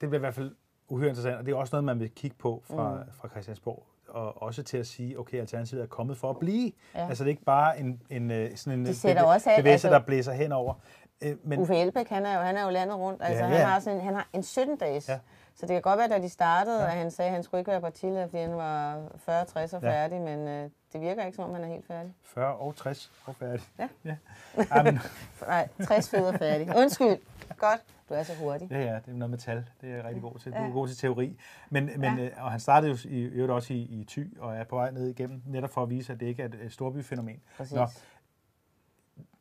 Det 0.00 0.08
bliver 0.08 0.18
i 0.18 0.20
hvert 0.20 0.34
fald 0.34 0.54
uhyre 0.88 1.08
interessant, 1.08 1.36
og 1.36 1.46
det 1.46 1.52
er 1.52 1.56
også 1.56 1.76
noget, 1.76 1.84
man 1.84 2.00
vil 2.00 2.10
kigge 2.10 2.36
på 2.38 2.62
fra, 2.64 2.94
mm. 2.94 3.12
fra 3.12 3.28
Christiansborg 3.28 3.86
og 4.12 4.42
også 4.42 4.62
til 4.62 4.76
at 4.76 4.86
sige, 4.86 5.18
okay, 5.18 5.38
Alternativet 5.38 5.82
er 5.82 5.86
kommet 5.86 6.16
for 6.16 6.30
at 6.30 6.38
blive. 6.38 6.72
Ja. 6.94 7.08
Altså 7.08 7.24
det 7.24 7.28
er 7.28 7.32
ikke 7.32 7.44
bare 7.44 7.80
en, 7.80 8.02
en 8.10 8.30
øh, 8.30 8.56
sådan 8.56 8.78
en 8.78 8.84
bevægelse, 8.84 9.24
også 9.24 9.50
af, 9.50 9.62
altså, 9.66 9.88
der 9.88 9.98
blæser 9.98 10.32
henover. 10.32 10.74
Øh, 11.22 11.36
men, 11.44 11.60
Uffe 11.60 11.74
Elbæk, 11.74 12.08
han 12.08 12.26
er 12.26 12.34
jo, 12.34 12.40
han 12.40 12.56
er 12.56 12.64
jo 12.64 12.70
landet 12.70 12.96
rundt. 12.96 13.22
Altså, 13.22 13.44
ja, 13.44 13.50
ja. 13.50 13.56
Han, 13.56 13.66
har 13.66 13.80
sådan, 13.80 14.00
han 14.00 14.14
har 14.14 14.28
en 14.32 14.40
17-dages 14.40 15.08
ja. 15.08 15.18
Så 15.54 15.66
det 15.66 15.74
kan 15.74 15.82
godt 15.82 15.98
være, 15.98 16.08
da 16.08 16.18
de 16.18 16.28
startede, 16.28 16.82
ja. 16.82 16.86
at 16.86 16.92
han 16.92 17.10
sagde, 17.10 17.28
at 17.28 17.34
han 17.34 17.42
skulle 17.42 17.58
ikke 17.58 17.70
være 17.70 17.80
partileder, 17.80 18.26
fordi 18.26 18.42
han 18.42 18.56
var 18.56 18.96
40-60 19.28 19.76
og 19.76 19.82
færdig, 19.82 20.16
ja. 20.16 20.36
men 20.36 20.48
øh, 20.48 20.70
det 20.92 21.00
virker 21.00 21.24
ikke, 21.24 21.36
som 21.36 21.44
om 21.44 21.54
han 21.54 21.64
er 21.64 21.68
helt 21.68 21.86
færdig. 21.86 22.14
40 22.22 22.56
og 22.56 22.76
60 22.76 23.12
og 23.24 23.36
færdig. 23.36 23.62
Ja. 23.78 23.88
ja. 24.04 24.16
Nej, 25.46 25.68
60 25.84 26.10
fed 26.10 26.26
og 26.26 26.34
færdig. 26.34 26.76
Undskyld. 26.76 27.16
Godt. 27.56 27.80
Du 28.08 28.14
er 28.14 28.22
så 28.22 28.32
hurtig. 28.40 28.68
Ja, 28.70 28.78
ja, 28.78 28.94
det 28.94 29.08
er 29.08 29.12
noget 29.12 29.30
med 29.30 29.38
tal. 29.38 29.64
Det 29.80 29.90
er 29.90 29.94
jeg 29.94 30.04
rigtig 30.04 30.22
god 30.22 30.38
til. 30.38 30.52
Du 30.52 30.56
er 30.56 30.72
god 30.72 30.88
til 30.88 30.96
teori. 30.96 31.38
Men, 31.70 31.90
men, 31.96 32.18
ja. 32.18 32.24
øh, 32.24 32.30
og 32.36 32.50
han 32.50 32.60
startede 32.60 32.90
jo 32.92 33.08
i 33.08 33.22
øvrigt 33.22 33.52
også 33.52 33.72
i, 33.74 33.76
i 33.76 34.04
Thy, 34.08 34.38
og 34.38 34.56
er 34.56 34.64
på 34.64 34.76
vej 34.76 34.90
ned 34.90 35.08
igennem, 35.08 35.42
netop 35.46 35.70
for 35.70 35.82
at 35.82 35.90
vise, 35.90 36.12
at 36.12 36.20
det 36.20 36.26
ikke 36.26 36.42
er 36.42 36.48
et 36.62 36.72
storbyfænomen. 36.72 37.40
Præcis. 37.56 37.74
Nå, 37.74 37.86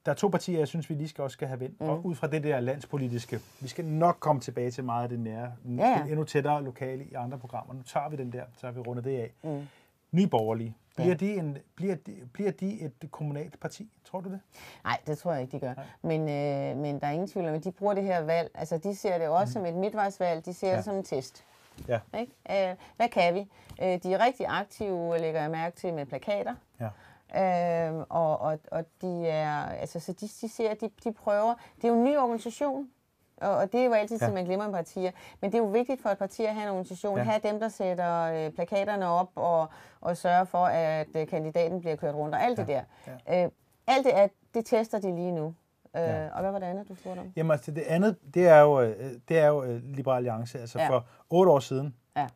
der 0.06 0.12
er 0.12 0.16
to 0.16 0.28
partier, 0.28 0.58
jeg 0.58 0.68
synes, 0.68 0.90
vi 0.90 0.96
lige 0.96 1.08
skal 1.08 1.24
også 1.24 1.34
skal 1.34 1.48
have 1.48 1.60
vendt. 1.60 1.82
Mm. 1.82 1.90
Og 1.90 2.06
ud 2.06 2.16
fra 2.16 2.28
det 2.28 2.44
der 2.44 2.60
landspolitiske, 2.60 3.40
vi 3.60 3.68
skal 3.68 3.86
nok 3.86 4.18
komme 4.20 4.42
tilbage 4.42 4.72
til 4.72 4.84
meget 4.84 5.04
af 5.04 5.10
det 5.10 5.20
nære, 5.20 5.52
ja, 5.66 5.90
ja. 5.90 6.04
endnu 6.06 6.24
tættere 6.24 6.64
lokale 6.64 7.04
i 7.04 7.14
andre 7.14 7.38
programmer. 7.38 7.74
Nu 7.74 7.82
tager 7.82 8.10
vi 8.10 8.16
den 8.16 8.34
der, 8.34 8.44
så 8.58 8.68
har 8.68 8.74
vi 8.74 8.80
rundet 8.80 9.06
det 9.06 9.18
af. 9.18 9.34
Mm. 9.44 9.68
Nye 10.12 10.28
borgerlige. 10.28 10.76
Bliver, 10.96 11.08
ja. 11.08 11.14
de 11.14 11.36
en, 11.36 11.58
bliver, 11.76 11.96
de, 11.96 12.16
bliver 12.34 12.52
de 12.52 12.82
et 12.82 13.12
kommunalt 13.12 13.60
parti? 13.60 13.92
Tror 14.06 14.22
du 14.22 14.30
det? 14.30 14.40
Nej, 14.84 14.98
det 15.08 15.18
tror 15.18 15.32
jeg 15.34 15.42
ikke, 15.42 15.52
de 15.52 15.60
gør. 15.60 15.74
Men, 16.02 16.22
øh, 16.22 16.78
men 16.78 17.00
der 17.00 17.08
er 17.08 17.12
ingen 17.12 17.28
tvivl 17.28 17.48
om, 17.48 17.54
at 17.54 17.64
de 17.64 17.72
bruger 17.72 17.94
det 17.94 18.04
her 18.04 18.22
valg. 18.22 18.52
Altså, 18.56 18.78
de 18.78 18.96
ser 18.96 19.18
det 19.18 19.28
også 19.28 19.60
mm. 19.60 19.66
som 19.66 19.74
et 19.74 19.80
midtvejsvalg. 19.80 20.46
De 20.46 20.54
ser 20.54 20.70
ja. 20.70 20.76
det 20.76 20.86
som 20.86 20.96
en 20.96 21.04
test. 21.04 21.46
Ja. 21.88 22.00
Ikke? 22.20 22.70
Øh, 22.70 22.76
hvad 22.98 23.10
kan 23.10 23.34
vi? 23.34 23.40
Øh, 23.82 24.04
de 24.04 24.14
er 24.14 24.26
rigtig 24.26 24.46
aktive, 24.50 25.18
lægger 25.18 25.42
jeg 25.42 25.52
mærke 25.52 25.76
til, 25.76 25.94
med 25.94 26.06
plakater. 26.06 26.56
Ja. 26.80 26.90
Øhm, 27.38 28.04
og, 28.10 28.40
og, 28.40 28.60
og 28.72 28.86
de 29.02 29.28
er, 29.28 29.66
altså, 29.66 30.00
så 30.00 30.14
de, 30.14 30.28
de 30.42 30.50
ser, 30.50 30.74
de, 30.74 30.90
de 31.04 31.12
prøver, 31.12 31.54
det 31.76 31.84
er 31.84 31.88
jo 31.88 31.94
en 31.94 32.04
ny 32.04 32.18
organisation, 32.18 32.90
og, 33.38 33.56
og 33.56 33.72
det 33.72 33.80
er 33.80 33.86
jo 33.86 33.94
altid, 33.94 34.18
ja. 34.22 34.32
man 34.32 34.46
glemmer 34.46 34.72
partier. 34.72 35.12
Men 35.42 35.52
det 35.52 35.58
er 35.58 35.62
jo 35.64 35.70
vigtigt 35.70 36.02
for 36.02 36.10
et 36.10 36.18
parti 36.18 36.46
at 36.46 36.54
have 36.54 36.64
en 36.64 36.70
organisation, 36.70 37.18
ja. 37.18 37.24
have 37.24 37.40
dem, 37.44 37.60
der 37.60 37.70
sætter 37.70 38.22
øh, 38.22 38.52
plakaterne 38.52 39.08
op 39.08 39.30
og, 39.36 39.68
og 40.02 40.18
sørger 40.18 40.44
for, 40.44 40.66
at 40.66 41.08
øh, 41.16 41.28
kandidaten 41.28 41.80
bliver 41.80 41.96
kørt 41.96 42.16
rundt, 42.16 42.36
og 42.36 42.44
alt 42.44 42.60
ja. 42.60 42.64
det 42.64 42.68
der. 42.68 42.84
Ja. 43.28 43.44
Øh, 43.44 43.52
alt 43.88 44.06
det, 44.06 44.12
at, 44.12 44.32
det 44.54 44.66
tester 44.66 45.00
de 45.00 45.16
lige 45.16 45.32
nu. 45.32 45.56
Øh, 45.96 46.02
ja. 46.02 46.30
Og 46.34 46.42
hvad 46.42 46.52
var 46.52 46.60
det 46.60 46.66
andet, 46.66 46.90
du 46.90 46.96
spurgte 46.96 47.20
om? 47.20 47.34
Jamen 47.36 47.52
altså, 47.52 47.72
det 47.72 47.82
andet, 47.82 48.18
det 48.34 48.48
er 48.48 48.60
jo, 48.60 48.82
øh, 48.82 49.12
det 49.30 49.40
er 49.40 49.48
jo 49.48 49.64
øh, 49.64 49.84
Liberal 49.84 50.18
Alliance. 50.18 50.60
Altså 50.60 50.80
ja. 50.80 50.90
for 50.90 51.06
otte 51.30 51.52
år 51.52 51.60
siden, 51.60 51.96
ja. 52.18 52.28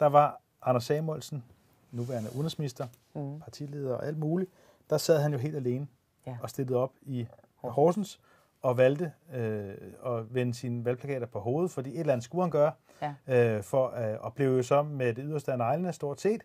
der 0.00 0.06
var 0.06 0.40
Anders 0.62 0.84
Samuelsen, 0.84 1.44
nuværende 1.94 2.30
udenrigsminister, 2.34 2.86
mm. 3.14 3.40
partileder 3.40 3.94
og 3.94 4.06
alt 4.06 4.18
muligt, 4.18 4.50
der 4.90 4.98
sad 4.98 5.20
han 5.20 5.32
jo 5.32 5.38
helt 5.38 5.56
alene 5.56 5.86
ja. 6.26 6.36
og 6.42 6.50
stillede 6.50 6.78
op 6.78 6.92
i 7.02 7.26
Horsens 7.56 8.20
og 8.62 8.76
valgte 8.76 9.12
øh, 9.34 9.74
at 10.06 10.34
vende 10.34 10.54
sine 10.54 10.84
valgplakater 10.84 11.26
på 11.26 11.40
hovedet, 11.40 11.70
fordi 11.70 11.90
et 11.90 12.00
eller 12.00 12.12
andet 12.12 12.24
skulle 12.24 12.42
han 12.42 12.50
gøre, 12.50 12.72
ja. 13.02 13.14
øh, 13.56 13.62
for, 13.62 14.12
øh, 14.12 14.16
og 14.20 14.34
blev 14.34 14.56
jo 14.56 14.62
så 14.62 14.82
med 14.82 15.14
det 15.14 15.24
yderste 15.28 15.52
af 15.52 15.58
neglene 15.58 15.92
stort 15.92 16.20
set 16.20 16.42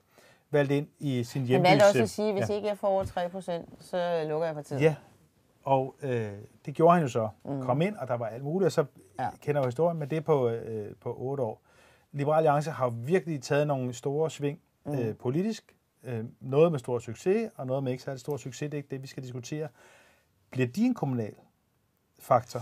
valgt 0.52 0.72
ind 0.72 0.88
i 1.00 1.24
sin 1.24 1.46
hjembys... 1.46 1.70
Han 1.70 1.80
valgte 1.80 1.90
også 1.90 2.02
at 2.02 2.10
sige, 2.10 2.28
at 2.28 2.34
hvis 2.34 2.50
ja. 2.50 2.56
ikke 2.56 2.68
jeg 2.68 2.78
får 2.78 2.88
over 2.88 3.04
3 3.04 3.30
procent, 3.30 3.70
så 3.80 4.26
lukker 4.28 4.46
jeg 4.46 4.56
partiet. 4.56 4.82
Ja, 4.82 4.96
og 5.64 5.96
øh, 6.02 6.32
det 6.66 6.76
gjorde 6.76 6.94
han 6.94 7.04
jo 7.04 7.10
så. 7.10 7.30
Mm. 7.46 7.62
Kom 7.62 7.82
ind, 7.82 7.98
og 7.98 8.08
der 8.08 8.14
var 8.14 8.26
alt 8.26 8.44
muligt, 8.44 8.66
og 8.66 8.72
så 8.72 8.86
ja. 9.20 9.30
kender 9.42 9.62
jo 9.62 9.66
historien, 9.66 10.00
men 10.00 10.10
det 10.10 10.26
på, 10.26 10.50
øh, 10.50 10.96
på 10.96 11.16
8 11.18 11.44
år. 11.44 11.62
Liberal 12.12 12.38
Alliance 12.38 12.72
har 12.72 12.90
virkelig 12.90 13.42
taget 13.42 13.68
nogle 13.68 13.94
store 13.94 14.30
sving 14.30 14.60
mm. 14.86 14.94
øh, 14.94 15.16
politisk. 15.16 15.76
Øh, 16.04 16.26
noget 16.40 16.72
med 16.72 16.80
stor 16.80 17.00
succes, 17.00 17.52
og 17.56 17.68
noget 17.68 17.84
med 17.84 17.92
ikke 17.92 18.04
særlig 18.04 18.20
stor 18.20 18.38
succes. 18.38 18.70
Det 18.70 18.74
er 18.74 18.78
ikke 18.78 18.90
det, 18.92 19.02
vi 19.02 19.08
skal 19.08 19.24
diskutere. 19.24 19.68
Bliver 20.52 20.68
de 20.68 20.86
en 20.86 20.94
kommunal 20.94 21.34
faktor? 22.20 22.62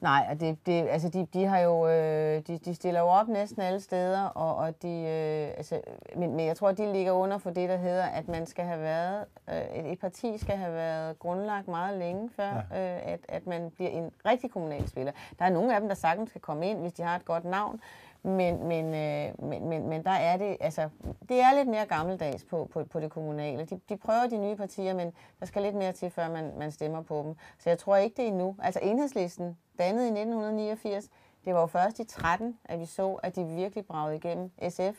Nej, 0.00 0.26
og 0.30 0.40
det, 0.40 0.66
det, 0.66 0.88
altså 0.88 1.08
de, 1.08 1.26
de 1.32 1.44
har 1.44 1.58
jo, 1.58 1.88
øh, 1.88 2.42
de, 2.46 2.58
de 2.58 2.74
stiller 2.74 3.00
jo 3.00 3.06
op 3.06 3.28
næsten 3.28 3.62
alle 3.62 3.80
steder, 3.80 4.24
og, 4.24 4.56
og 4.56 4.82
de, 4.82 4.88
øh, 4.88 5.56
altså, 5.56 5.80
men, 6.16 6.36
men 6.36 6.46
jeg 6.46 6.56
tror, 6.56 6.72
de 6.72 6.92
ligger 6.92 7.12
under 7.12 7.38
for 7.38 7.50
det, 7.50 7.68
der 7.68 7.76
hedder, 7.76 8.04
at 8.04 8.28
man 8.28 8.46
skal 8.46 8.64
have 8.64 8.80
været, 8.80 9.24
øh, 9.48 9.78
et, 9.78 9.92
et 9.92 9.98
parti 9.98 10.38
skal 10.38 10.56
have 10.56 10.74
været 10.74 11.18
grundlagt 11.18 11.68
meget 11.68 11.98
længe 11.98 12.30
før, 12.30 12.62
ja. 12.70 12.96
øh, 12.96 13.12
at, 13.12 13.20
at 13.28 13.46
man 13.46 13.70
bliver 13.70 13.90
en 13.90 14.10
rigtig 14.26 14.50
kommunal 14.50 14.88
spiller. 14.88 15.12
Der 15.38 15.44
er 15.44 15.50
nogle 15.50 15.74
af 15.74 15.80
dem, 15.80 15.88
der 15.88 15.96
sagtens 15.96 16.30
skal 16.30 16.40
komme 16.40 16.70
ind, 16.70 16.78
hvis 16.80 16.92
de 16.92 17.02
har 17.02 17.16
et 17.16 17.24
godt 17.24 17.44
navn, 17.44 17.80
men, 18.22 18.68
men, 18.68 18.84
øh, 18.84 19.48
men, 19.48 19.68
men, 19.68 19.88
men 19.88 20.04
der 20.04 20.10
er 20.10 20.36
det, 20.36 20.56
altså, 20.60 20.88
det 21.28 21.40
er 21.40 21.54
lidt 21.54 21.68
mere 21.68 21.86
gammeldags 21.86 22.44
på, 22.44 22.68
på, 22.72 22.84
på 22.84 23.00
det 23.00 23.10
kommunale. 23.10 23.64
De, 23.64 23.80
de 23.88 23.96
prøver 23.96 24.26
de 24.26 24.38
nye 24.38 24.56
partier, 24.56 24.94
men 24.94 25.12
der 25.40 25.46
skal 25.46 25.62
lidt 25.62 25.74
mere 25.74 25.92
til, 25.92 26.10
før 26.10 26.28
man, 26.30 26.52
man 26.58 26.70
stemmer 26.70 27.02
på 27.02 27.22
dem. 27.26 27.34
Så 27.58 27.70
jeg 27.70 27.78
tror 27.78 27.96
ikke, 27.96 28.16
det 28.16 28.24
er 28.24 28.28
endnu. 28.28 28.56
Altså 28.62 28.80
enhedslisten, 28.82 29.56
dannet 29.78 30.02
i 30.02 30.06
1989, 30.06 31.08
det 31.44 31.54
var 31.54 31.60
jo 31.60 31.66
først 31.66 31.98
i 31.98 32.04
13, 32.04 32.58
at 32.64 32.80
vi 32.80 32.86
så, 32.86 33.12
at 33.12 33.36
de 33.36 33.44
virkelig 33.44 33.86
bragede 33.86 34.16
igennem. 34.16 34.50
SF 34.68 34.98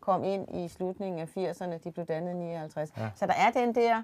kom 0.00 0.24
ind 0.24 0.56
i 0.56 0.68
slutningen 0.68 1.20
af 1.20 1.36
80'erne, 1.36 1.78
de 1.84 1.90
blev 1.90 2.06
dannet 2.06 2.32
i 2.32 2.36
59. 2.36 2.92
Ja. 2.96 3.10
Så 3.14 3.26
der 3.26 3.32
er 3.32 3.50
den 3.50 3.74
der... 3.74 3.96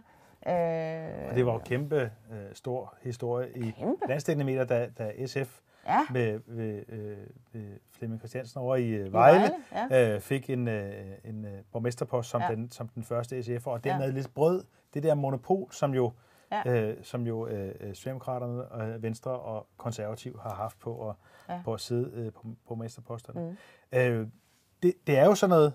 Øh, 0.47 1.29
og 1.29 1.35
det 1.35 1.47
var 1.47 1.53
jo 1.53 1.59
kæmpe 1.59 2.11
øh, 2.33 2.55
stor 2.55 2.95
historie 3.03 3.49
i 3.57 3.75
landstækkende 4.09 4.45
meter, 4.45 4.65
da, 4.65 4.89
da 4.99 5.27
SF 5.27 5.61
ja. 5.87 6.00
med, 6.11 6.40
med, 6.47 6.83
øh, 6.88 7.16
med 7.52 7.78
Flemming 7.90 8.21
Christiansen 8.21 8.61
over 8.61 8.76
i 8.76 8.88
øh, 8.88 9.12
Vejle, 9.12 9.40
Vejle 9.73 9.95
ja. 9.95 10.14
øh, 10.14 10.21
fik 10.21 10.50
en, 10.50 10.69
øh, 10.69 11.12
en 11.25 11.45
øh, 11.45 11.62
borgmesterpost 11.73 12.31
som, 12.31 12.40
ja. 12.40 12.49
den, 12.49 12.71
som 12.71 12.88
den 12.88 13.05
første 13.05 13.38
SF'er, 13.38 13.69
og 13.69 13.85
dermed 13.85 14.07
ja. 14.07 14.12
lidt 14.12 14.35
brød 14.35 14.64
det 14.95 15.02
der 15.02 15.14
monopol, 15.14 15.73
som 15.73 15.95
jo 15.95 16.12
ja. 16.52 16.73
øh, 16.73 17.05
som 17.05 17.26
jo 17.26 17.47
øh, 17.47 17.75
øh 17.81 17.95
Socialdemokraterne, 17.95 18.83
øh, 18.83 19.02
Venstre 19.02 19.31
og 19.31 19.66
Konservativ 19.76 20.40
har 20.43 20.55
haft 20.55 20.78
på 20.78 21.09
at, 21.09 21.14
ja. 21.49 21.61
på 21.64 21.75
at 21.75 21.81
sidde 21.81 22.11
øh, 22.14 22.33
på, 22.33 22.47
på 22.69 22.75
mesterposterne. 22.75 23.40
Mm. 23.40 23.99
Øh, 23.99 24.28
det, 24.83 24.95
det 25.07 25.19
er 25.19 25.25
jo 25.25 25.35
sådan 25.35 25.50
noget 25.50 25.73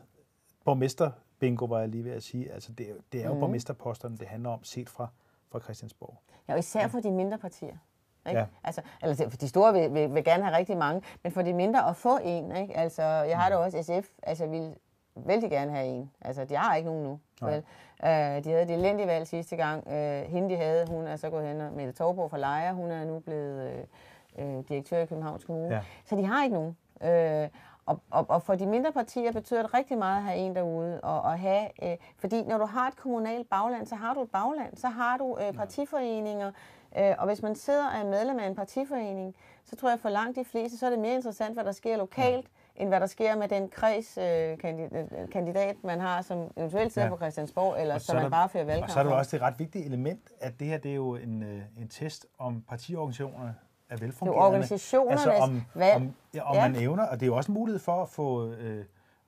borgmester 0.66 1.12
bingo, 1.40 1.66
var 1.66 1.80
jeg 1.80 1.90
lige 1.90 2.04
ved 2.04 2.12
at 2.12 2.24
sige. 2.24 2.52
Altså, 2.52 2.72
det, 2.74 2.88
det 3.12 3.22
er 3.22 3.28
jo 3.28 3.34
mm. 3.34 3.40
borgmesterposterne, 3.40 4.18
det 4.18 4.28
handler 4.28 4.50
om, 4.50 4.64
set 4.64 4.90
fra, 4.90 5.08
fra 5.52 5.60
Christiansborg. 5.60 6.22
Ja, 6.48 6.54
og 6.54 6.60
især 6.60 6.88
for 6.88 7.00
de 7.00 7.12
mindre 7.12 7.38
partier. 7.38 7.78
Ikke? 8.28 8.40
Ja. 8.40 8.46
Altså, 8.64 8.82
altså, 9.02 9.30
for 9.30 9.38
de 9.38 9.48
store 9.48 9.74
vil, 9.74 9.94
vil, 9.94 10.16
vil 10.16 10.24
gerne 10.24 10.44
have 10.44 10.58
rigtig 10.58 10.78
mange, 10.78 11.02
men 11.24 11.32
for 11.32 11.42
de 11.42 11.54
mindre 11.54 11.90
at 11.90 11.96
få 11.96 12.18
en. 12.24 12.56
Ikke? 12.56 12.78
Altså, 12.78 13.04
jeg 13.04 13.38
har 13.38 13.50
da 13.50 13.58
mm. 13.58 13.64
også 13.64 13.84
SF, 13.84 14.10
altså 14.24 14.48
vil 14.48 14.76
vældig 15.16 15.50
gerne 15.50 15.72
have 15.72 15.86
en. 15.86 16.12
Altså, 16.22 16.46
de 16.46 16.56
har 16.56 16.76
ikke 16.76 16.90
nogen 16.90 17.04
nu. 17.04 17.20
Vel? 17.42 17.64
Uh, 18.04 18.44
de 18.44 18.52
havde 18.52 18.68
det 18.68 18.72
elendige 18.72 19.08
valg 19.08 19.28
sidste 19.28 19.56
gang. 19.56 19.88
Uh, 19.88 20.32
hende, 20.32 20.50
de 20.50 20.58
havde, 20.58 20.86
hun 20.90 21.08
er 21.08 21.16
så 21.16 21.30
gået 21.30 21.48
hen 21.48 21.62
og 21.62 21.74
Mette 21.74 21.94
Torborg 21.94 22.30
fra 22.32 22.38
Lejer, 22.38 22.74
hun 22.74 22.92
er 22.92 23.06
nu 23.06 23.20
blevet 23.20 23.86
uh, 24.38 24.46
uh, 24.46 24.64
direktør 24.70 24.98
i 24.98 25.06
Københavns 25.06 25.44
Kommune. 25.44 25.76
Ja. 25.76 25.82
Så 26.06 26.16
de 26.16 26.26
har 26.26 26.44
ikke 26.44 26.56
nogen. 26.56 26.78
Uh, 27.02 27.50
og, 27.86 28.00
og, 28.12 28.26
og 28.30 28.42
for 28.42 28.56
de 28.56 28.66
mindre 28.66 28.92
partier 28.92 29.32
betyder 29.32 29.62
det 29.62 29.74
rigtig 29.74 29.98
meget 29.98 30.18
at 30.18 30.24
have 30.24 30.38
en 30.38 30.56
derude. 30.56 31.02
Og, 31.02 31.22
og 31.22 31.40
have, 31.40 31.68
uh, 31.82 31.90
fordi 32.18 32.44
når 32.44 32.58
du 32.58 32.66
har 32.66 32.88
et 32.88 32.96
kommunalt 32.96 33.50
bagland, 33.50 33.86
så 33.86 33.96
har 33.96 34.14
du 34.14 34.22
et 34.22 34.32
bagland. 34.32 34.78
Så 34.78 34.88
har 34.88 35.18
du 35.18 35.26
uh, 35.26 35.56
partiforeninger, 35.56 36.48
Øh, 36.48 36.54
og 37.18 37.28
hvis 37.28 37.42
man 37.42 37.56
sidder 37.56 37.88
og 37.88 38.00
er 38.00 38.06
medlem 38.06 38.40
af 38.40 38.48
en 38.48 38.56
partiforening, 38.56 39.36
så 39.66 39.76
tror 39.76 39.90
jeg 39.90 40.00
for 40.00 40.10
langt 40.10 40.36
de 40.36 40.46
fleste, 40.46 40.78
så 40.78 40.86
er 40.86 40.90
det 40.90 41.00
mere 41.00 41.16
interessant, 41.16 41.54
hvad 41.54 41.64
der 41.64 41.72
sker 41.72 41.98
lokalt, 41.98 42.46
ja. 42.78 42.82
end 42.82 42.90
hvad 42.90 43.00
der 43.00 43.06
sker 43.06 43.36
med 43.36 43.48
den 43.48 43.70
kreds 43.70 44.18
øh, 44.18 44.58
kandidat, 45.32 45.76
man 45.84 46.00
har, 46.00 46.22
som 46.22 46.52
eventuelt 46.58 46.94
sidder 46.94 47.08
ja. 47.08 47.14
på 47.14 47.18
Christiansborg, 47.18 47.82
eller 47.82 47.98
som 47.98 48.16
man 48.16 48.24
der, 48.24 48.30
bare 48.30 48.50
fører 48.50 48.66
valgkamp. 48.66 48.90
Og 48.90 48.94
så 48.94 49.00
er 49.00 49.04
det 49.04 49.14
også 49.14 49.38
det 49.38 49.46
ret 49.46 49.60
vigtige 49.60 49.86
element, 49.86 50.30
at 50.40 50.60
det 50.60 50.68
her 50.68 50.78
det 50.78 50.92
er 50.92 50.96
jo 50.96 51.16
en, 51.16 51.44
øh, 51.44 51.62
en 51.78 51.88
test 51.88 52.26
om 52.40 52.62
partiorganisationerne 52.70 53.56
er 53.90 53.98
velfungerende. 53.98 54.38
Det 54.38 54.44
er 54.44 54.48
organisationernes 54.48 55.26
altså 55.26 55.44
om, 55.44 55.62
valg. 55.76 55.96
Om, 55.96 56.14
ja, 56.34 56.50
om 56.50 56.56
ja. 56.56 56.70
man 56.70 56.82
evner, 56.82 57.04
og 57.04 57.20
det 57.20 57.26
er 57.26 57.28
jo 57.28 57.36
også 57.36 57.52
en 57.52 57.58
mulighed 57.58 57.80
for 57.80 58.04
at 58.04 58.10
få... 58.10 58.52
Øh, 58.52 58.86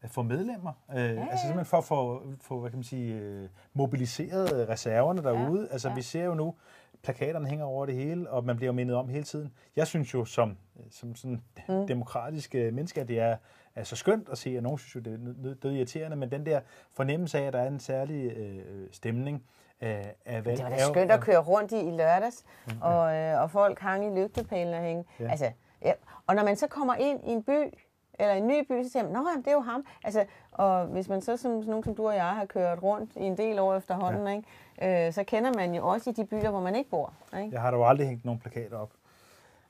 få 0.07 0.21
medlemmer. 0.21 0.71
Øh, 0.91 0.97
ja, 0.97 1.03
ja. 1.03 1.27
Altså 1.31 1.47
simpelthen 1.47 1.65
for 1.65 1.77
at 1.77 1.83
få, 1.83 2.23
få 2.41 2.59
hvad 2.59 2.69
kan 2.69 2.77
man 2.77 2.83
sige, 2.83 3.13
øh, 3.13 3.49
mobiliseret 3.73 4.69
reserverne 4.69 5.23
derude. 5.23 5.61
Ja, 5.61 5.73
altså 5.73 5.89
ja. 5.89 5.95
vi 5.95 6.01
ser 6.01 6.23
jo 6.23 6.33
nu, 6.33 6.55
plakaterne 7.03 7.47
hænger 7.47 7.65
over 7.65 7.85
det 7.85 7.95
hele, 7.95 8.29
og 8.29 8.45
man 8.45 8.57
bliver 8.57 8.71
mindet 8.71 8.95
om 8.95 9.09
hele 9.09 9.23
tiden. 9.23 9.53
Jeg 9.75 9.87
synes 9.87 10.13
jo 10.13 10.25
som, 10.25 10.57
som 10.91 11.15
sådan 11.15 11.43
mm. 11.69 11.87
demokratisk 11.87 12.53
menneske, 12.53 13.01
at 13.01 13.07
det 13.07 13.19
er, 13.19 13.37
er 13.75 13.83
så 13.83 13.95
skønt 13.95 14.29
at 14.29 14.37
se, 14.37 14.57
at 14.57 14.63
nogen 14.63 14.77
synes 14.77 14.95
jo, 14.95 15.11
det 15.11 15.13
er 15.45 15.53
død 15.53 15.71
irriterende, 15.71 16.17
men 16.17 16.31
den 16.31 16.45
der 16.45 16.61
fornemmelse 16.93 17.39
af, 17.39 17.43
at 17.43 17.53
der 17.53 17.59
er 17.59 17.67
en 17.67 17.79
særlig 17.79 18.37
øh, 18.37 18.63
stemning, 18.91 19.43
af, 19.83 20.15
af 20.25 20.45
valg. 20.45 20.57
Det 20.57 20.63
var 20.63 20.69
da 20.69 20.77
skønt 20.77 21.11
at 21.11 21.21
køre 21.21 21.39
rundt 21.39 21.71
i 21.71 21.79
i 21.79 21.91
lørdags, 21.91 22.45
mm, 22.67 22.73
ja. 22.81 22.87
og, 22.87 23.15
øh, 23.15 23.41
og 23.41 23.51
folk 23.51 23.79
hang 23.79 24.05
i 24.05 24.21
lygtepælene 24.21 24.77
og 24.77 24.83
hænge. 24.83 25.05
Ja. 25.19 25.29
Altså, 25.29 25.51
ja. 25.81 25.93
Og 26.27 26.35
når 26.35 26.43
man 26.43 26.55
så 26.55 26.67
kommer 26.67 26.95
ind 26.95 27.19
i 27.27 27.31
en 27.31 27.43
by, 27.43 27.73
eller 28.19 28.33
en 28.33 28.47
ny 28.47 28.67
by, 28.67 28.83
så 28.83 28.89
siger 28.91 29.03
man, 29.03 29.11
nå, 29.11 29.27
det 29.37 29.47
er 29.47 29.51
jo 29.51 29.59
ham. 29.59 29.85
Altså, 30.03 30.25
og 30.51 30.85
hvis 30.85 31.09
man 31.09 31.21
så, 31.21 31.37
som 31.37 31.51
nogen 31.51 31.83
som 31.83 31.95
du 31.95 32.07
og 32.07 32.15
jeg, 32.15 32.29
har 32.29 32.45
kørt 32.45 32.83
rundt 32.83 33.11
i 33.15 33.23
en 33.23 33.37
del 33.37 33.59
år 33.59 33.75
efterhånden, 33.75 34.27
ja. 34.27 34.33
ikke, 34.33 34.47
øh, 34.81 35.13
så 35.13 35.23
kender 35.23 35.53
man 35.53 35.75
jo 35.75 35.87
også 35.87 36.09
i 36.09 36.13
de 36.13 36.25
byer, 36.25 36.49
hvor 36.49 36.61
man 36.61 36.75
ikke 36.75 36.89
bor. 36.89 37.13
Ikke? 37.37 37.49
Jeg 37.51 37.61
har 37.61 37.71
jo 37.71 37.85
aldrig 37.85 38.07
hængt 38.07 38.25
nogen 38.25 38.39
plakater 38.39 38.77
op. 38.77 38.91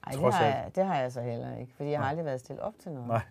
Nej, 0.06 0.22
det, 0.22 0.34
har 0.34 0.46
jeg, 0.46 0.72
det 0.76 0.86
har 0.86 1.00
jeg 1.00 1.12
så 1.12 1.22
heller 1.22 1.58
ikke, 1.58 1.74
fordi 1.76 1.90
jeg 1.90 2.00
har 2.00 2.10
aldrig 2.10 2.26
været 2.26 2.40
stillet 2.40 2.64
op 2.64 2.74
til 2.80 2.92
noget. 2.92 3.08
Nej. 3.08 3.22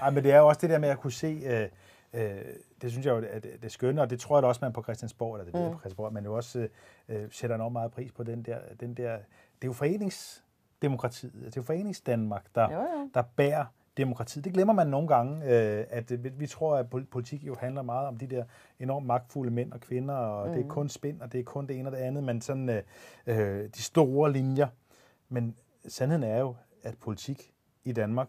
Ej, 0.00 0.10
men 0.10 0.24
det 0.24 0.32
er 0.32 0.38
jo 0.38 0.48
også 0.48 0.60
det 0.60 0.70
der 0.70 0.78
med 0.78 0.88
at 0.88 1.00
kunne 1.00 1.12
se, 1.12 1.42
øh, 1.44 1.68
øh, 2.12 2.42
det 2.82 2.90
synes 2.90 3.06
jeg 3.06 3.12
jo, 3.12 3.18
at 3.30 3.42
det, 3.42 3.62
det 3.62 3.72
skønne, 3.72 4.02
og 4.02 4.10
det 4.10 4.20
tror 4.20 4.36
jeg 4.36 4.42
da 4.42 4.48
også, 4.48 4.58
man 4.62 4.72
på 4.72 4.82
Christiansborg, 4.82 5.34
eller 5.34 5.44
det 5.44 5.54
mm. 5.54 5.72
på 5.72 5.78
Christiansborg, 5.78 6.12
man 6.12 6.24
jo 6.24 6.34
også 6.34 6.68
øh, 7.08 7.28
sætter 7.30 7.56
enormt 7.56 7.72
meget 7.72 7.92
pris 7.92 8.12
på 8.12 8.22
den 8.22 8.42
der, 8.42 8.58
den 8.80 8.94
der, 8.94 9.16
det 9.16 9.64
er 9.64 9.66
jo 9.66 9.72
foreningsdemokratiet, 9.72 11.32
det 11.34 11.46
er 11.46 11.52
jo 11.56 11.62
foreningsdanmark, 11.62 12.44
der, 12.54 12.72
jo, 12.72 12.80
jo. 12.80 13.10
der 13.14 13.22
bærer 13.36 13.64
demokratiet. 13.96 14.44
Det 14.44 14.52
glemmer 14.52 14.74
man 14.74 14.86
nogle 14.86 15.08
gange, 15.08 15.44
øh, 15.44 15.84
at 15.90 16.40
vi 16.40 16.46
tror, 16.46 16.76
at 16.76 16.90
politik 16.90 17.46
jo 17.46 17.56
handler 17.60 17.82
meget 17.82 18.08
om 18.08 18.16
de 18.16 18.26
der 18.26 18.44
enormt 18.80 19.06
magtfulde 19.06 19.50
mænd 19.50 19.72
og 19.72 19.80
kvinder, 19.80 20.14
og 20.14 20.46
mm. 20.46 20.52
det 20.52 20.60
er 20.60 20.64
mm. 20.64 20.70
kun 20.70 20.88
spænd, 20.88 21.20
og 21.20 21.32
det 21.32 21.40
er 21.40 21.44
kun 21.44 21.66
det 21.66 21.78
ene 21.78 21.88
og 21.88 21.92
det 21.92 21.98
andet, 21.98 22.24
men 22.24 22.40
sådan 22.40 22.68
øh, 22.68 22.82
øh, 23.26 23.68
de 23.76 23.82
store 23.82 24.32
linjer. 24.32 24.68
Men 25.28 25.56
sandheden 25.88 26.22
er 26.22 26.38
jo, 26.38 26.54
at 26.82 26.94
politik 26.98 27.52
i 27.84 27.92
Danmark, 27.92 28.28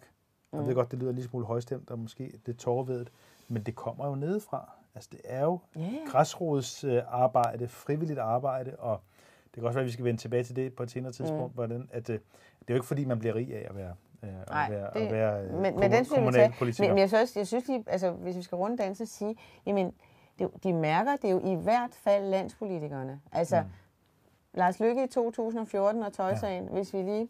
mm. 0.53 0.59
jeg 0.59 0.67
ved 0.67 0.75
godt, 0.75 0.91
det 0.91 0.99
lyder 0.99 1.11
lige 1.11 1.25
smule 1.25 1.45
højstemt 1.45 1.91
og 1.91 1.99
måske 1.99 2.39
lidt 2.45 2.57
tårvedet, 2.57 3.11
men 3.47 3.63
det 3.63 3.75
kommer 3.75 4.07
jo 4.07 4.15
nedefra. 4.15 4.71
Altså 4.95 5.09
det 5.11 5.21
er 5.23 5.43
jo 5.43 5.59
yeah. 5.77 6.07
græsrodsarbejde, 6.07 7.67
frivilligt 7.67 8.19
arbejde, 8.19 8.75
og 8.75 9.01
det 9.45 9.53
kan 9.53 9.63
også 9.63 9.77
være, 9.77 9.83
at 9.83 9.87
vi 9.87 9.91
skal 9.91 10.05
vende 10.05 10.21
tilbage 10.21 10.43
til 10.43 10.55
det 10.55 10.73
på 10.73 10.83
et 10.83 10.91
senere 10.91 11.11
tidspunkt, 11.11 11.51
mm. 11.51 11.55
hvordan 11.55 11.89
at, 11.91 12.09
øh, 12.09 12.19
det 12.59 12.67
er 12.67 12.73
jo 12.73 12.75
ikke 12.75 12.85
fordi, 12.85 13.05
man 13.05 13.19
bliver 13.19 13.35
rig 13.35 13.55
af 13.55 13.67
at 13.69 13.75
være 13.75 13.95
øh, 14.23 14.29
Nej, 14.49 14.65
at 14.65 14.71
være, 14.71 14.89
det, 14.93 14.99
at 14.99 15.11
være 15.11 15.43
øh, 15.43 15.53
men, 15.53 15.79
men 15.79 15.91
den 15.91 16.05
kommunalpolitiker. 16.05 16.87
Men, 16.87 16.95
men 16.95 16.99
jeg 16.99 17.09
synes, 17.09 17.35
jeg 17.35 17.47
synes 17.47 17.67
lige, 17.67 17.83
altså, 17.87 18.11
hvis 18.11 18.37
vi 18.37 18.41
skal 18.41 18.55
runde 18.55 18.77
dagen, 18.77 18.95
så 18.95 19.05
sige, 19.05 19.35
jamen, 19.65 19.93
det, 20.39 20.49
de 20.63 20.73
mærker 20.73 21.15
det 21.15 21.31
jo 21.31 21.39
i 21.39 21.55
hvert 21.55 21.93
fald 21.93 22.29
landspolitikerne. 22.29 23.21
Altså, 23.31 23.61
mm. 23.61 23.67
Lars 24.53 24.79
Lykke 24.79 25.03
i 25.03 25.07
2014 25.07 26.03
og 26.03 26.13
tøjsagen, 26.13 26.63
ja. 26.63 26.69
hvis 26.69 26.93
vi 26.93 27.01
lige... 27.01 27.29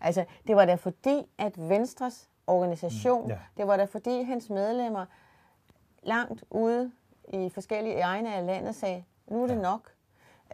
Altså, 0.00 0.24
det 0.46 0.56
var 0.56 0.64
da 0.64 0.74
fordi, 0.74 1.22
at 1.38 1.68
Venstres 1.68 2.30
organisation, 2.46 3.24
mm. 3.24 3.30
ja. 3.30 3.38
det 3.56 3.66
var 3.66 3.76
da 3.76 3.84
fordi, 3.84 4.22
hans 4.22 4.50
medlemmer 4.50 5.06
langt 6.02 6.44
ude 6.50 6.92
i 7.28 7.48
forskellige 7.48 8.00
egne 8.00 8.34
af 8.34 8.46
landet 8.46 8.74
sagde, 8.74 9.04
nu 9.26 9.42
er 9.42 9.46
det 9.46 9.56
ja. 9.56 9.60
nok. 9.60 9.91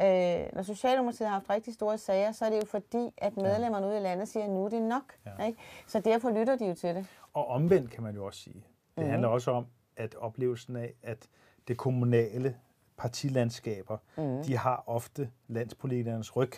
Øh, 0.02 0.46
når 0.52 0.62
Socialdemokratiet 0.62 1.28
har 1.28 1.34
haft 1.34 1.50
rigtig 1.50 1.74
store 1.74 1.98
sager, 1.98 2.32
så 2.32 2.44
er 2.44 2.50
det 2.50 2.56
jo 2.56 2.64
fordi, 2.64 3.10
at 3.16 3.36
medlemmerne 3.36 3.86
ude 3.86 3.96
i 3.96 4.00
landet 4.00 4.28
siger, 4.28 4.44
at 4.44 4.50
nu 4.50 4.64
er 4.64 4.68
det 4.68 4.82
nok. 4.82 5.16
Ja. 5.26 5.46
Ikke? 5.46 5.58
Så 5.86 6.00
derfor 6.00 6.30
lytter 6.30 6.56
de 6.56 6.66
jo 6.66 6.74
til 6.74 6.94
det. 6.94 7.06
Og 7.34 7.46
omvendt 7.46 7.90
kan 7.90 8.02
man 8.02 8.14
jo 8.14 8.26
også 8.26 8.40
sige. 8.40 8.64
Det 8.96 9.04
mm. 9.04 9.10
handler 9.10 9.28
også 9.28 9.50
om, 9.50 9.66
at 9.96 10.14
oplevelsen 10.14 10.76
af, 10.76 10.94
at 11.02 11.28
det 11.68 11.76
kommunale 11.76 12.56
partilandskaber, 12.96 13.98
mm. 14.16 14.44
de 14.44 14.56
har 14.56 14.84
ofte 14.86 15.30
landspolitikernes 15.48 16.36
ryg, 16.36 16.52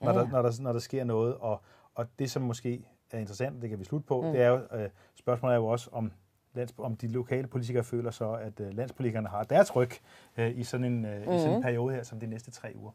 når, 0.00 0.12
ja. 0.12 0.18
der, 0.18 0.28
når, 0.28 0.42
der, 0.42 0.52
når 0.60 0.72
der 0.72 0.80
sker 0.80 1.04
noget. 1.04 1.36
Og, 1.36 1.62
og 1.94 2.06
det, 2.18 2.30
som 2.30 2.42
måske 2.42 2.88
er 3.10 3.18
interessant, 3.18 3.62
det 3.62 3.70
kan 3.70 3.78
vi 3.78 3.84
slutte 3.84 4.06
på, 4.06 4.20
mm. 4.20 4.32
det 4.32 4.40
er 4.40 4.48
jo, 4.48 4.60
øh, 4.72 4.90
spørgsmålet 5.14 5.54
er 5.54 5.58
jo 5.58 5.66
også, 5.66 5.90
om 5.92 6.12
lands, 6.54 6.74
om 6.78 6.96
de 6.96 7.08
lokale 7.08 7.46
politikere 7.46 7.84
føler 7.84 8.10
så, 8.10 8.32
at 8.32 8.60
uh, 8.60 8.66
landspolitikerne 8.76 9.28
har 9.28 9.42
deres 9.42 9.76
ryg 9.76 9.90
uh, 10.38 10.58
i, 10.58 10.64
sådan 10.64 10.84
en, 10.84 11.04
uh, 11.04 11.10
mm. 11.10 11.20
i 11.20 11.24
sådan 11.24 11.46
en 11.46 11.52
mhm. 11.52 11.62
periode 11.62 11.94
her, 11.94 12.02
som 12.02 12.20
de 12.20 12.26
næste 12.26 12.50
tre 12.50 12.72
uger. 12.76 12.92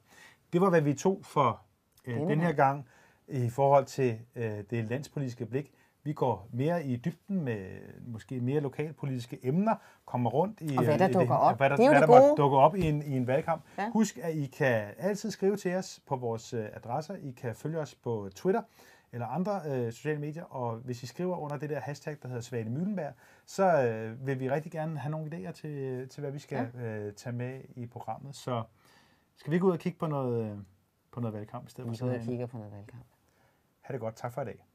Det 0.54 0.62
var, 0.62 0.70
hvad 0.70 0.82
vi 0.82 0.94
tog 0.94 1.20
for 1.24 1.62
uh, 2.08 2.30
den 2.30 2.42
her 2.42 2.52
gang 2.52 2.86
i 3.28 3.50
forhold 3.50 3.86
til 3.86 4.20
uh, 4.36 4.42
det 4.70 4.86
landspolitiske 4.90 5.46
blik. 5.46 5.72
Vi 6.04 6.14
går 6.14 6.50
mere 6.54 6.86
i 6.86 6.96
dybden 6.96 7.42
med 7.42 7.66
måske 8.08 8.40
mere 8.40 8.60
lokalpolitiske 8.60 9.40
emner, 9.44 9.76
kommer 10.06 10.30
rundt 10.30 10.62
i... 10.62 10.78
Og 10.78 10.84
hvad 10.84 11.00
der 11.00 11.08
dukker 11.08 11.36
op. 11.36 11.58
Hvad 11.58 11.70
der, 11.70 11.76
det 11.76 11.86
er 11.86 12.00
jo 12.00 12.06
hvad 12.06 12.22
der 12.22 12.36
dukker 12.36 12.58
op 12.58 12.76
i 12.76 12.82
en, 12.82 13.02
i 13.02 13.18
en 13.18 13.28
valgkamp. 13.28 13.62
Ja. 13.78 13.90
Husk, 13.92 14.18
at 14.18 14.36
I 14.36 14.46
kan 14.46 14.88
altid 14.98 15.32
skrive 15.32 15.56
til 15.56 15.76
os 15.76 16.00
på 16.08 16.16
vores 16.16 16.54
adresser. 16.54 17.16
I 17.16 17.32
kan 17.32 17.56
følge 17.56 17.80
os 17.80 17.96
på 17.96 18.30
Twitter 18.36 18.62
eller 19.12 19.28
andre 19.28 19.62
øh, 19.66 19.92
sociale 19.94 20.20
medier, 20.20 20.44
og 20.44 20.78
hvis 20.78 21.04
I 21.04 21.06
skriver 21.06 21.38
under 21.38 21.58
det 21.58 21.70
der 21.70 21.80
hashtag, 21.80 22.18
der 22.22 22.28
hedder 22.28 22.42
Svane 22.42 22.70
Møllenberg, 22.70 23.14
så 23.46 23.84
øh, 23.84 24.28
vil 24.28 24.40
vi 24.40 24.50
rigtig 24.50 24.72
gerne 24.72 25.00
have 25.00 25.12
nogle 25.12 25.38
idéer 25.38 25.52
til, 25.52 26.10
til 26.10 26.22
hvad 26.22 26.32
vi 26.32 26.40
skal 26.40 26.72
ja. 26.76 26.80
øh, 26.88 27.14
tage 27.14 27.34
med 27.34 27.62
i 27.76 27.86
programmet. 27.86 28.36
Så 28.36 28.64
skal 29.36 29.54
vi 29.54 29.60
gå 29.60 29.68
ud 29.68 29.72
og 29.72 29.80
kigge 29.80 30.00
på 30.00 30.08
noget, 30.08 30.52
øh, 30.52 30.58
på 31.12 31.20
noget 31.20 31.34
valgkamp 31.34 31.68
i 31.68 31.70
stedet 31.72 31.88
for? 31.88 31.92
Vi 31.92 31.98
går 31.98 32.16
ud 32.16 32.20
og 32.20 32.26
kigger 32.26 32.46
på 32.46 32.58
noget 32.58 32.74
valgkamp. 32.74 33.06
Ha' 33.82 33.94
det 33.94 34.02
godt. 34.02 34.16
Tak 34.16 34.34
for 34.34 34.42
i 34.42 34.46
dag. 34.46 34.66